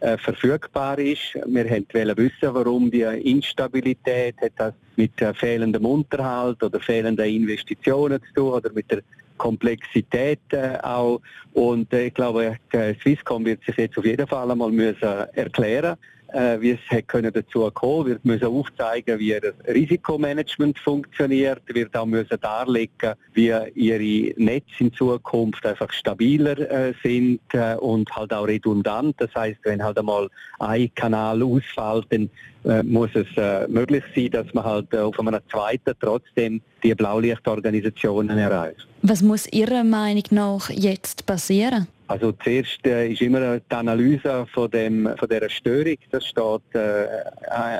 äh, 0.00 0.18
verfügbar 0.18 0.98
ist. 0.98 1.34
Wir 1.46 1.68
wollten 1.70 2.16
wissen, 2.16 2.54
warum 2.54 2.90
die 2.90 3.02
Instabilität 3.02 4.36
hat 4.40 4.52
das 4.56 4.74
mit 4.96 5.20
äh, 5.20 5.32
fehlendem 5.34 5.84
Unterhalt 5.84 6.62
oder 6.62 6.80
fehlenden 6.80 7.26
Investitionen 7.26 8.20
zu 8.28 8.34
tun 8.34 8.52
oder 8.52 8.72
mit 8.72 8.90
der 8.90 9.02
Komplexität 9.36 10.40
äh, 10.50 10.78
auch. 10.82 11.20
Und 11.52 11.92
äh, 11.92 12.06
ich 12.06 12.14
glaube, 12.14 12.58
äh, 12.72 12.94
Swisscom 13.02 13.44
wird 13.44 13.64
sich 13.64 13.76
jetzt 13.76 13.98
auf 13.98 14.04
jeden 14.04 14.26
Fall 14.26 14.50
einmal 14.50 14.70
müssen 14.70 15.02
erklären 15.02 15.96
äh, 16.34 16.60
wie 16.60 16.72
es 16.72 17.06
können 17.06 17.32
dazu 17.32 17.70
kommen 17.70 18.06
wird 18.06 18.24
müssen 18.24 18.46
aufzeigen, 18.46 19.18
wie 19.18 19.38
das 19.40 19.54
Risikomanagement 19.66 20.78
funktioniert, 20.78 21.62
wird 21.72 21.96
auch 21.96 22.06
müssen 22.06 22.38
darlegen, 22.40 23.14
wie 23.32 23.52
ihre 23.74 24.34
Netze 24.40 24.64
in 24.78 24.92
Zukunft 24.92 25.64
einfach 25.64 25.92
stabiler 25.92 26.58
äh, 26.58 26.92
sind 27.02 27.40
äh, 27.52 27.76
und 27.76 28.10
halt 28.14 28.32
auch 28.32 28.46
redundant. 28.46 29.14
Das 29.18 29.34
heißt, 29.34 29.58
wenn 29.64 29.82
halt 29.82 29.98
einmal 29.98 30.28
ein 30.58 30.92
Kanal 30.94 31.42
ausfällt, 31.42 32.06
dann 32.10 32.30
äh, 32.64 32.82
muss 32.82 33.10
es 33.14 33.26
äh, 33.36 33.68
möglich 33.68 34.02
sein, 34.14 34.30
dass 34.30 34.52
man 34.54 34.64
halt 34.64 34.92
äh, 34.92 34.98
auf 34.98 35.18
einem 35.20 35.38
zweiten 35.50 35.94
trotzdem 36.00 36.60
die 36.82 36.94
Blaulichtorganisationen 36.94 38.38
erreicht. 38.38 38.86
Was 39.02 39.22
muss 39.22 39.46
Ihrer 39.52 39.84
Meinung 39.84 40.24
nach 40.30 40.70
jetzt 40.70 41.26
passieren? 41.26 41.88
Also 42.06 42.32
zuerst 42.32 42.86
äh, 42.86 43.08
ist 43.08 43.22
immer 43.22 43.58
die 43.58 43.74
Analyse 43.74 44.46
von, 44.52 44.70
dem, 44.70 45.08
von 45.16 45.28
dieser 45.28 45.48
Störung, 45.48 45.96
das 46.10 46.26
steht 46.26 46.74
äh, 46.74 47.06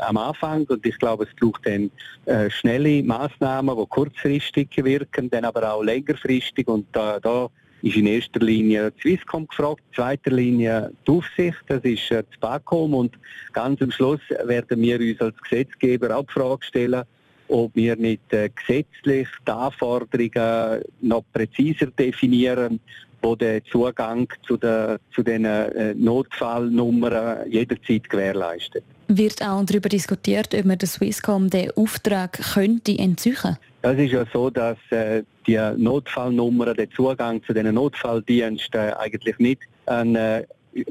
am 0.00 0.16
Anfang 0.16 0.64
und 0.64 0.84
ich 0.86 0.98
glaube, 0.98 1.24
es 1.24 1.30
braucht 1.38 1.66
dann 1.66 1.90
äh, 2.24 2.48
schnelle 2.48 3.02
Maßnahmen, 3.02 3.76
die 3.76 3.86
kurzfristig 3.86 4.68
wirken, 4.76 5.28
dann 5.28 5.44
aber 5.44 5.70
auch 5.74 5.82
längerfristig. 5.82 6.66
Und 6.68 6.86
da, 6.92 7.20
da 7.20 7.50
ist 7.82 7.96
in 7.96 8.06
erster 8.06 8.40
Linie 8.40 8.94
Swisscom 9.02 9.46
gefragt, 9.46 9.82
in 9.90 9.94
zweiter 9.94 10.30
Linie 10.30 10.90
die 11.06 11.10
Aufsicht, 11.10 11.62
das 11.66 11.84
ist 11.84 12.10
äh, 12.10 12.24
das 12.30 12.40
BACOM 12.40 12.94
und 12.94 13.18
ganz 13.52 13.82
am 13.82 13.90
Schluss 13.90 14.20
werden 14.44 14.80
wir 14.80 14.98
uns 15.00 15.20
als 15.20 15.36
Gesetzgeber 15.42 16.16
auch 16.16 16.24
die 16.24 16.32
Frage 16.32 16.64
stellen, 16.64 17.02
ob 17.48 17.74
wir 17.74 17.94
nicht 17.96 18.32
äh, 18.32 18.48
gesetzlich 18.48 19.28
die 19.46 19.50
Anforderungen 19.50 20.82
noch 21.02 21.24
präziser 21.34 21.88
definieren, 21.88 22.80
wo 23.24 23.34
der 23.34 23.64
Zugang 23.64 24.28
zu 24.46 24.56
den 24.56 24.98
zu 25.14 25.22
den 25.22 25.44
äh, 25.46 25.94
Notfallnummern 25.94 27.50
jederzeit 27.50 28.08
gewährleistet. 28.08 28.84
Wird 29.08 29.42
auch 29.42 29.64
darüber 29.64 29.88
diskutiert, 29.88 30.54
ob 30.54 30.64
man 30.64 30.78
der 30.78 30.88
Swisscom 30.88 31.50
den 31.50 31.70
Auftrag 31.72 32.32
könnte 32.54 32.96
entziehen? 32.98 33.56
Es 33.82 33.98
ist 33.98 34.12
ja 34.12 34.24
so, 34.32 34.50
dass 34.50 34.78
äh, 34.90 35.22
die 35.46 35.58
Notfallnummern, 35.76 36.74
der 36.74 36.90
Zugang 36.90 37.42
zu 37.44 37.52
den 37.52 37.74
Notfalldiensten 37.74 38.92
eigentlich 38.94 39.38
nicht 39.38 39.60
ein 39.86 40.16
äh, 40.16 40.44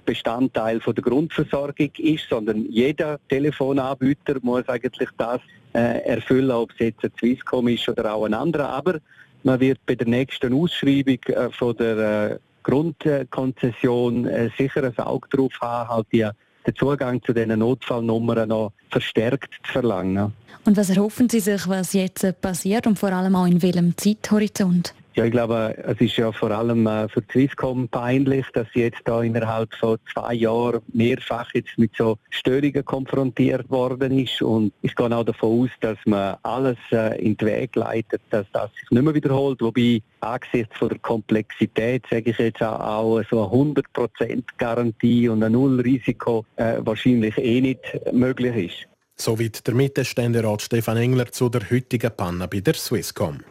Bestandteil 0.05 0.79
von 0.79 0.95
der 0.95 1.03
Grundversorgung 1.03 1.91
ist, 1.97 2.25
sondern 2.29 2.65
jeder 2.69 3.19
Telefonanbieter 3.29 4.37
muss 4.41 4.67
eigentlich 4.69 5.09
das 5.17 5.41
erfüllen, 5.73 6.51
ob 6.51 6.69
es 6.73 6.79
jetzt 6.79 7.03
ein 7.03 7.11
Swisscom 7.19 7.67
ist 7.67 7.89
oder 7.89 8.13
auch 8.13 8.25
ein 8.25 8.35
anderer. 8.35 8.69
Aber 8.69 8.99
man 9.43 9.59
wird 9.59 9.85
bei 9.85 9.95
der 9.95 10.07
nächsten 10.07 10.53
Ausschreibung 10.53 11.19
äh, 11.27 11.49
von 11.51 11.75
der 11.77 12.31
äh, 12.31 12.37
Grundkonzession 12.63 14.25
äh, 14.25 14.49
sicher 14.57 14.83
ein 14.83 14.97
Auge 14.99 15.27
drauf 15.29 15.53
haben, 15.61 15.89
halt 15.89 16.07
die, 16.11 16.27
den 16.65 16.75
Zugang 16.75 17.21
zu 17.23 17.33
diesen 17.33 17.59
Notfallnummern 17.59 18.49
noch 18.49 18.71
verstärkt 18.89 19.53
zu 19.65 19.73
verlangen. 19.73 20.33
Und 20.65 20.77
was 20.77 20.89
erhoffen 20.89 21.29
Sie 21.29 21.41
sich, 21.41 21.67
was 21.67 21.93
jetzt 21.93 22.41
passiert 22.41 22.87
und 22.87 22.97
vor 22.97 23.11
allem 23.11 23.35
auch 23.35 23.45
in 23.45 23.61
welchem 23.61 23.97
Zeithorizont? 23.97 24.93
Ja, 25.15 25.25
ich 25.25 25.31
glaube, 25.31 25.75
es 25.77 26.01
ist 26.01 26.17
ja 26.17 26.31
vor 26.31 26.49
allem 26.49 26.87
äh, 26.87 27.07
für 27.07 27.23
Swisscom 27.31 27.87
peinlich, 27.87 28.47
dass 28.53 28.67
sie 28.73 28.81
jetzt 28.81 29.01
da 29.05 29.21
innerhalb 29.21 29.71
von 29.75 29.99
zwei 30.11 30.33
Jahren 30.33 30.81
mehrfach 30.91 31.53
jetzt 31.53 31.77
mit 31.77 31.91
so 31.95 32.17
Störungen 32.31 32.83
konfrontiert 32.83 33.69
worden 33.69 34.17
ist. 34.17 34.41
Und 34.41 34.73
ich 34.81 34.95
gehe 34.95 35.15
auch 35.15 35.23
davon 35.23 35.65
aus, 35.65 35.69
dass 35.81 35.99
man 36.05 36.37
alles 36.41 36.77
äh, 36.91 37.21
in 37.23 37.37
den 37.37 37.47
Weg 37.47 37.75
leitet, 37.75 38.21
dass 38.31 38.47
das 38.53 38.71
sich 38.73 38.89
nicht 38.89 39.03
mehr 39.03 39.13
wiederholt. 39.13 39.61
Wobei 39.61 40.01
angesichts 40.21 40.75
von 40.79 40.89
der 40.89 40.97
Komplexität, 40.97 42.03
sage 42.09 42.31
ich 42.31 42.37
jetzt 42.39 42.63
auch, 42.63 42.79
auch 42.79 43.23
so 43.29 43.47
eine 43.51 43.83
100% 43.83 44.43
Garantie 44.57 45.29
und 45.29 45.43
ein 45.43 45.51
Nullrisiko 45.51 46.43
äh, 46.55 46.77
wahrscheinlich 46.79 47.37
eh 47.37 47.61
nicht 47.61 47.83
möglich 48.11 48.71
ist. 48.71 48.87
Soweit 49.15 49.67
der 49.67 49.75
Mittelständerat 49.75 50.63
Stefan 50.63 50.97
Engler 50.97 51.31
zu 51.31 51.49
der 51.49 51.69
heutigen 51.69 52.11
Panne 52.17 52.47
bei 52.47 52.61
der 52.61 52.73
Swisscom. 52.73 53.41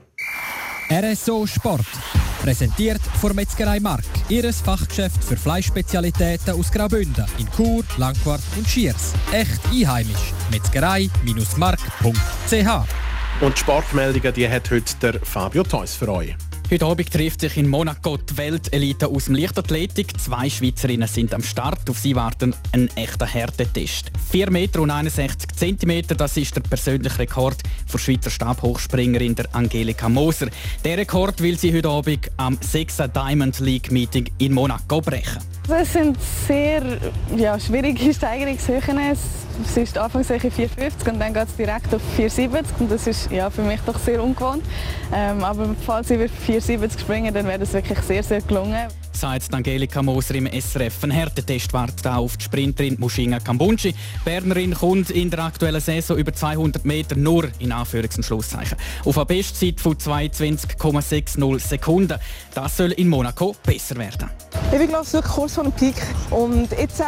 RSO 0.93 1.47
Sport. 1.47 1.87
Präsentiert 2.43 3.01
von 3.19 3.35
Metzgerei 3.35 3.81
Mark, 3.81 4.05
ihres 4.29 4.61
Fachgeschäft 4.61 5.25
für 5.25 5.39
Fleischspezialitäten 5.39 6.53
aus 6.53 6.71
Graubünden 6.71 7.25
in 7.39 7.51
Chur, 7.51 7.83
Langquart 7.97 8.43
und 8.59 8.69
Schiers. 8.69 9.15
Echt 9.33 9.59
einheimisch. 9.73 10.35
Metzgerei-mark.ch 10.51 12.93
Und 13.41 13.55
die 13.55 13.59
Sportmeldungen, 13.59 14.35
die 14.35 14.47
hat 14.47 14.71
heute 14.71 14.95
der 15.01 15.19
Fabio 15.25 15.63
Theus 15.63 15.95
für 15.95 16.11
euch. 16.11 16.37
Heute 16.73 16.87
Abend 16.87 17.13
trifft 17.13 17.43
sich 17.43 17.59
in 17.59 17.69
Monaco 17.69 18.17
die 18.17 18.35
Weltelite 18.35 19.07
aus 19.07 19.27
dem 19.27 19.35
Leichtathletik. 19.35 20.19
Zwei 20.19 20.49
Schweizerinnen 20.49 21.07
sind 21.07 21.35
am 21.35 21.43
Start. 21.43 21.91
Auf 21.91 21.99
sie 21.99 22.17
warten 22.17 22.55
ein 22.73 22.89
echter 22.97 23.27
Härtetest. 23.27 24.11
4 24.31 24.51
Meter 24.51 24.81
und 24.81 24.91
61 24.91 25.51
Zentimeter, 25.55 26.15
das 26.15 26.39
ist 26.39 26.57
der 26.57 26.63
persönliche 26.63 27.19
Rekord 27.19 27.59
der 27.93 27.99
Schweizer 27.99 28.31
Stabhochspringerin 28.31 29.35
der 29.35 29.55
Angelika 29.55 30.09
Moser. 30.09 30.49
Der 30.83 30.97
Rekord 30.97 31.43
will 31.43 31.59
sie 31.59 31.75
heute 31.75 31.91
Abend 31.91 32.31
am 32.39 32.57
6. 32.59 33.03
Diamond 33.15 33.61
League 33.61 33.93
Meeting 33.93 34.31
in 34.39 34.55
Monaco 34.55 35.03
brechen. 35.03 35.43
Es 35.69 35.93
sind 35.93 36.17
sehr 36.49 36.83
ja, 37.37 37.61
schwierige 37.61 38.15
Steigerungshöhen. 38.15 38.99
Es 39.65 39.77
ist 39.77 39.99
anfangs 39.99 40.31
4,50 40.31 41.11
und 41.11 41.21
dann 41.21 41.35
geht 41.35 41.49
es 41.49 41.57
direkt 41.57 41.95
auf 41.95 42.01
4,70 42.19 42.65
und 42.81 42.91
das 42.91 43.07
ist 43.07 43.31
ja, 43.31 43.51
für 43.51 43.63
mich 43.63 43.81
doch 43.87 43.99
sehr 43.99 44.23
ungewohnt. 44.23 44.63
Ähm, 45.13 45.45
aber 45.45 45.75
falls 45.85 46.11
ich 46.11 46.19
4,70 46.19 47.01
springen, 47.01 47.35
dann 47.35 47.47
wäre 47.47 47.59
das 47.59 47.73
wirklich 47.73 47.99
sehr, 48.01 48.23
sehr 48.23 48.41
gelungen 48.41 48.89
sagt 49.17 49.55
Angelika 49.55 50.03
Moser 50.03 50.35
im 50.35 50.47
SRF. 50.47 51.05
Ein 51.05 51.11
Härtetest 51.11 51.73
wartet 51.73 52.07
auch 52.07 52.25
auf 52.25 52.37
die 52.37 52.45
Sprinterin 52.45 52.97
Mushinga 52.99 53.41
Kambunchi. 53.41 53.95
Bernerin 54.25 54.75
kommt 54.75 55.11
in 55.11 55.31
der 55.31 55.41
aktuellen 55.41 55.81
Saison 55.81 56.17
über 56.17 56.33
200 56.33 56.85
Meter 56.85 57.17
nur 57.17 57.49
in 57.59 57.73
Anführungs- 57.73 58.17
und 58.17 58.25
Schlusszeichen 58.25 58.77
auf 59.05 59.17
eine 59.17 59.27
Bestzeit 59.27 59.81
von 59.81 59.97
22,60 59.97 61.59
Sekunden. 61.61 62.19
Das 62.55 62.77
soll 62.77 62.93
in 62.93 63.09
Monaco 63.09 63.55
besser 63.65 63.97
werden. 63.97 64.31
Ich 64.71 64.79
bin 64.79 64.89
glaube 64.89 65.05
ich 65.07 65.13
wirklich 65.13 65.33
kurz 65.33 65.55
vor 65.55 65.65
dem 65.65 65.73
Peak 65.73 65.97
und 66.31 66.71
jetzt 66.73 67.01
äh, 67.01 67.05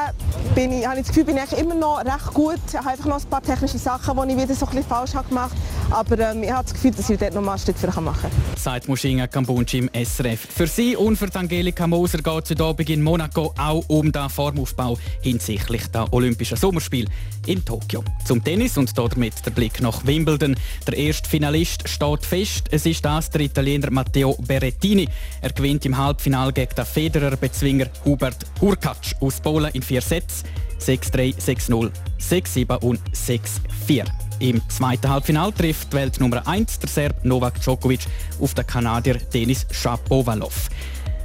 bin 0.54 0.72
ich, 0.72 0.86
habe 0.86 1.00
ich 1.00 1.06
das 1.06 1.08
Gefühl, 1.08 1.24
bin 1.24 1.36
ich 1.36 1.58
immer 1.58 1.74
noch 1.74 2.04
recht 2.04 2.34
gut. 2.34 2.60
Ich 2.68 2.74
habe 2.74 2.90
einfach 2.90 3.06
noch 3.06 3.20
ein 3.20 3.28
paar 3.28 3.42
technische 3.42 3.78
Sachen, 3.78 4.16
die 4.16 4.34
ich 4.34 4.42
wieder 4.42 4.54
so 4.54 4.66
ein 4.66 4.70
bisschen 4.70 4.88
falsch 4.88 5.14
habe 5.14 5.28
gemacht 5.28 5.52
habe. 5.90 6.10
Aber 6.10 6.18
ähm, 6.18 6.42
ich 6.42 6.50
habe 6.50 6.64
das 6.64 6.74
Gefühl, 6.74 6.90
dass 6.92 7.08
ich 7.10 7.18
dort 7.18 7.34
noch 7.34 7.42
mal 7.42 7.52
ein 7.52 7.58
Stück 7.58 7.78
für 7.78 7.86
machen 8.00 8.22
kann. 8.22 8.30
Sagt 8.56 8.88
Mushinga 8.88 9.26
Kambunchi 9.26 9.78
im 9.78 9.90
SRF. 9.92 10.40
Für 10.40 10.66
sie 10.66 10.96
und 10.96 11.16
für 11.16 11.34
Angelika 11.34 11.86
Moser 11.94 12.18
geht 12.18 12.26
es 12.42 12.50
heute 12.50 12.64
Abend 12.64 12.90
in 12.90 13.04
Monaco 13.04 13.54
auch 13.56 13.84
um 13.86 14.10
den 14.10 14.28
Formaufbau 14.28 14.98
hinsichtlich 15.22 15.86
der 15.92 16.12
Olympischen 16.12 16.56
Sommerspiele 16.56 17.08
in 17.46 17.64
Tokio. 17.64 18.02
Zum 18.24 18.42
Tennis 18.42 18.76
und 18.76 18.98
damit 18.98 19.34
der 19.46 19.52
Blick 19.52 19.80
nach 19.80 20.04
Wimbledon. 20.04 20.56
Der 20.88 20.96
erste 20.98 21.28
Finalist 21.28 21.88
steht 21.88 22.26
fest. 22.26 22.66
Es 22.72 22.84
ist 22.84 23.04
das 23.04 23.30
der 23.30 23.42
Italiener 23.42 23.92
Matteo 23.92 24.36
Berrettini. 24.44 25.08
Er 25.40 25.52
gewinnt 25.52 25.86
im 25.86 25.96
Halbfinale 25.96 26.52
gegen 26.52 26.74
den 26.74 26.84
Federer-Bezwinger 26.84 27.86
Hubert 28.04 28.44
Hurkacz 28.60 29.14
aus 29.20 29.40
Polen 29.40 29.70
in 29.72 29.82
vier 29.82 30.00
Sets. 30.00 30.42
6-3, 30.80 31.36
6-0, 31.36 31.92
6-7 32.18 32.76
und 32.82 33.00
6-4. 33.12 34.04
Im 34.40 34.60
zweiten 34.68 35.08
Halbfinale 35.08 35.54
trifft 35.54 35.92
die 35.92 35.96
Welt 35.96 36.18
Nummer 36.18 36.44
1 36.44 36.80
der 36.80 36.88
Serb 36.88 37.24
Novak 37.24 37.60
Djokovic 37.60 38.00
auf 38.40 38.52
den 38.52 38.66
Kanadier 38.66 39.14
Denis 39.32 39.64
Shapovalov. 39.70 40.68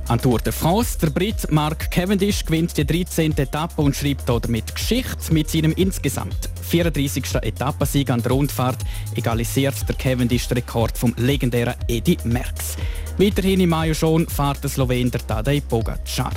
An 0.09 0.19
Tour 0.19 0.39
de 0.39 0.51
France, 0.51 0.97
der 0.97 1.11
Brit 1.11 1.51
Mark 1.51 1.91
Cavendish 1.91 2.43
gewinnt 2.43 2.75
die 2.75 2.83
13. 2.83 3.37
Etappe 3.37 3.79
und 3.79 3.95
schreibt 3.95 4.27
damit 4.27 4.73
Geschichte 4.73 5.31
mit 5.31 5.51
seinem 5.51 5.71
insgesamt 5.73 6.49
34. 6.67 7.35
Etappensieg 7.43 8.09
an 8.09 8.19
der 8.23 8.31
Rundfahrt 8.31 8.79
egalisiert 9.15 9.75
der 9.87 9.95
Cavendish 9.95 10.47
den 10.47 10.57
Rekord 10.57 10.97
vom 10.97 11.13
legendären 11.15 11.75
Eddie 11.87 12.17
Merckx. 12.23 12.75
Weiterhin 13.19 13.59
im 13.59 13.69
Mai 13.69 13.93
schon 13.93 14.27
fährt 14.27 14.63
der 14.63 14.71
Slowen 14.71 15.11
der 15.11 15.27
Tadej 15.27 15.61
Pogacar. 15.61 16.33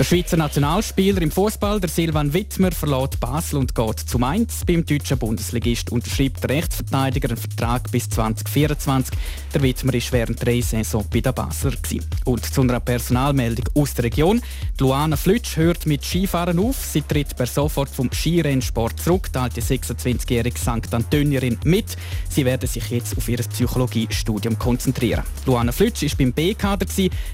Der 0.00 0.04
Schweizer 0.06 0.38
Nationalspieler 0.38 1.20
im 1.20 1.30
Fußball, 1.30 1.78
der 1.78 1.90
Silvan 1.90 2.32
Wittmer, 2.32 2.72
verlässt 2.72 3.20
Basel 3.20 3.58
und 3.58 3.74
geht 3.74 3.98
zu 3.98 4.18
Mainz. 4.18 4.64
Beim 4.66 4.82
deutschen 4.82 5.18
Bundesligist 5.18 5.92
unterschreibt 5.92 6.42
der 6.42 6.56
Rechtsverteidiger 6.56 7.28
einen 7.28 7.36
Vertrag 7.36 7.92
bis 7.92 8.08
2024. 8.08 9.14
Der 9.52 9.60
Wittmer 9.60 9.92
ist 9.92 10.10
während 10.10 10.42
drei 10.42 10.62
Saison 10.62 11.04
bei 11.12 11.20
der 11.20 11.32
Basler. 11.32 11.72
Gewesen. 11.72 12.08
Und 12.24 12.46
zu 12.46 12.62
einer 12.62 12.80
Personalmeldung 12.80 13.66
aus 13.74 13.92
der 13.92 14.04
Region. 14.04 14.40
Die 14.78 14.82
Luana 14.82 15.18
Flütsch 15.18 15.58
hört 15.58 15.84
mit 15.84 16.02
Skifahren 16.02 16.58
auf. 16.58 16.82
Sie 16.82 17.02
tritt 17.02 17.36
per 17.36 17.46
sofort 17.46 17.90
vom 17.90 18.10
Skirennsport 18.10 18.98
zurück, 19.00 19.30
teilt 19.30 19.54
die 19.58 19.62
26-jährige 19.62 20.58
St. 20.58 20.94
Antonierin 20.94 21.58
mit. 21.64 21.98
Sie 22.30 22.46
werden 22.46 22.66
sich 22.66 22.88
jetzt 22.88 23.18
auf 23.18 23.28
ihr 23.28 23.36
Psychologiestudium 23.36 24.58
konzentrieren. 24.58 25.24
Luana 25.44 25.72
Flütsch 25.72 26.04
ist 26.04 26.16
beim 26.16 26.32
B-Kader, 26.32 26.86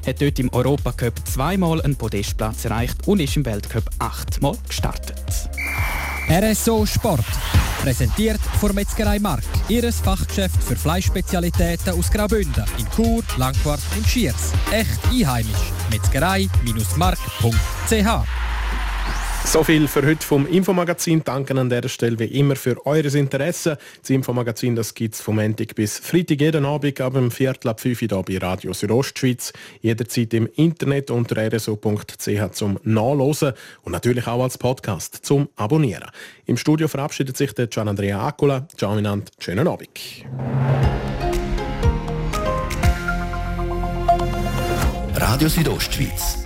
hat 0.04 0.20
dort 0.20 0.38
im 0.40 0.52
Europacup 0.52 1.14
zweimal 1.28 1.80
einen 1.82 1.94
Podestplatz 1.94 2.55
Platz 2.56 2.64
erreicht 2.64 3.06
und 3.06 3.20
ist 3.20 3.36
im 3.36 3.44
Weltcup 3.44 3.84
achtmal 3.98 4.56
gestartet. 4.66 5.50
RSO 6.28 6.86
Sport. 6.86 7.26
Präsentiert 7.82 8.40
von 8.60 8.74
Metzgerei 8.74 9.18
Mark, 9.18 9.42
ihres 9.68 10.00
Fachgeschäft 10.00 10.62
für 10.62 10.76
Fleischspezialitäten 10.76 11.92
aus 11.92 12.10
Graubünden 12.10 12.64
in 12.78 12.86
Chur, 12.90 13.22
Langquart 13.36 13.82
und 13.96 14.08
Schiers. 14.08 14.52
Echt 14.72 14.98
einheimisch. 15.12 15.72
Metzgerei-mark.ch 15.90 18.45
so 19.46 19.62
viel 19.62 19.86
für 19.86 20.04
heute 20.04 20.26
vom 20.26 20.46
Infomagazin. 20.46 21.22
Danke 21.24 21.58
an 21.58 21.68
dieser 21.68 21.88
Stelle 21.88 22.18
wie 22.18 22.24
immer 22.24 22.56
für 22.56 22.84
eures 22.84 23.14
Interesse. 23.14 23.78
Das 24.00 24.10
Infomagazin 24.10 24.78
gibt 24.94 25.14
es 25.14 25.20
vom 25.20 25.36
Montag 25.36 25.74
bis 25.74 25.98
Freitag 25.98 26.40
jeden 26.40 26.64
Abend 26.64 27.00
ab 27.00 27.14
dem 27.14 27.30
Viertel 27.30 27.68
ab 27.68 27.80
5 27.80 28.02
Uhr 28.02 28.22
bei 28.24 28.38
Radio 28.38 28.72
Südostschweiz. 28.72 29.52
Jederzeit 29.80 30.34
im 30.34 30.48
Internet 30.56 31.10
unter 31.10 31.36
rso.ch 31.52 32.52
zum 32.52 32.78
Nachlesen 32.82 33.52
und 33.82 33.92
natürlich 33.92 34.26
auch 34.26 34.42
als 34.42 34.58
Podcast 34.58 35.24
zum 35.24 35.48
Abonnieren. 35.56 36.10
Im 36.46 36.56
Studio 36.56 36.88
verabschiedet 36.88 37.36
sich 37.36 37.52
der 37.52 37.68
Gian 37.68 37.88
Andrea 37.88 38.26
Accola. 38.26 38.66
Ciao 38.76 38.94
miteinander, 38.94 39.30
schönen 39.38 39.68
Abend. 39.68 39.90
Radio 45.14 45.48
Südostschweiz, 45.48 46.45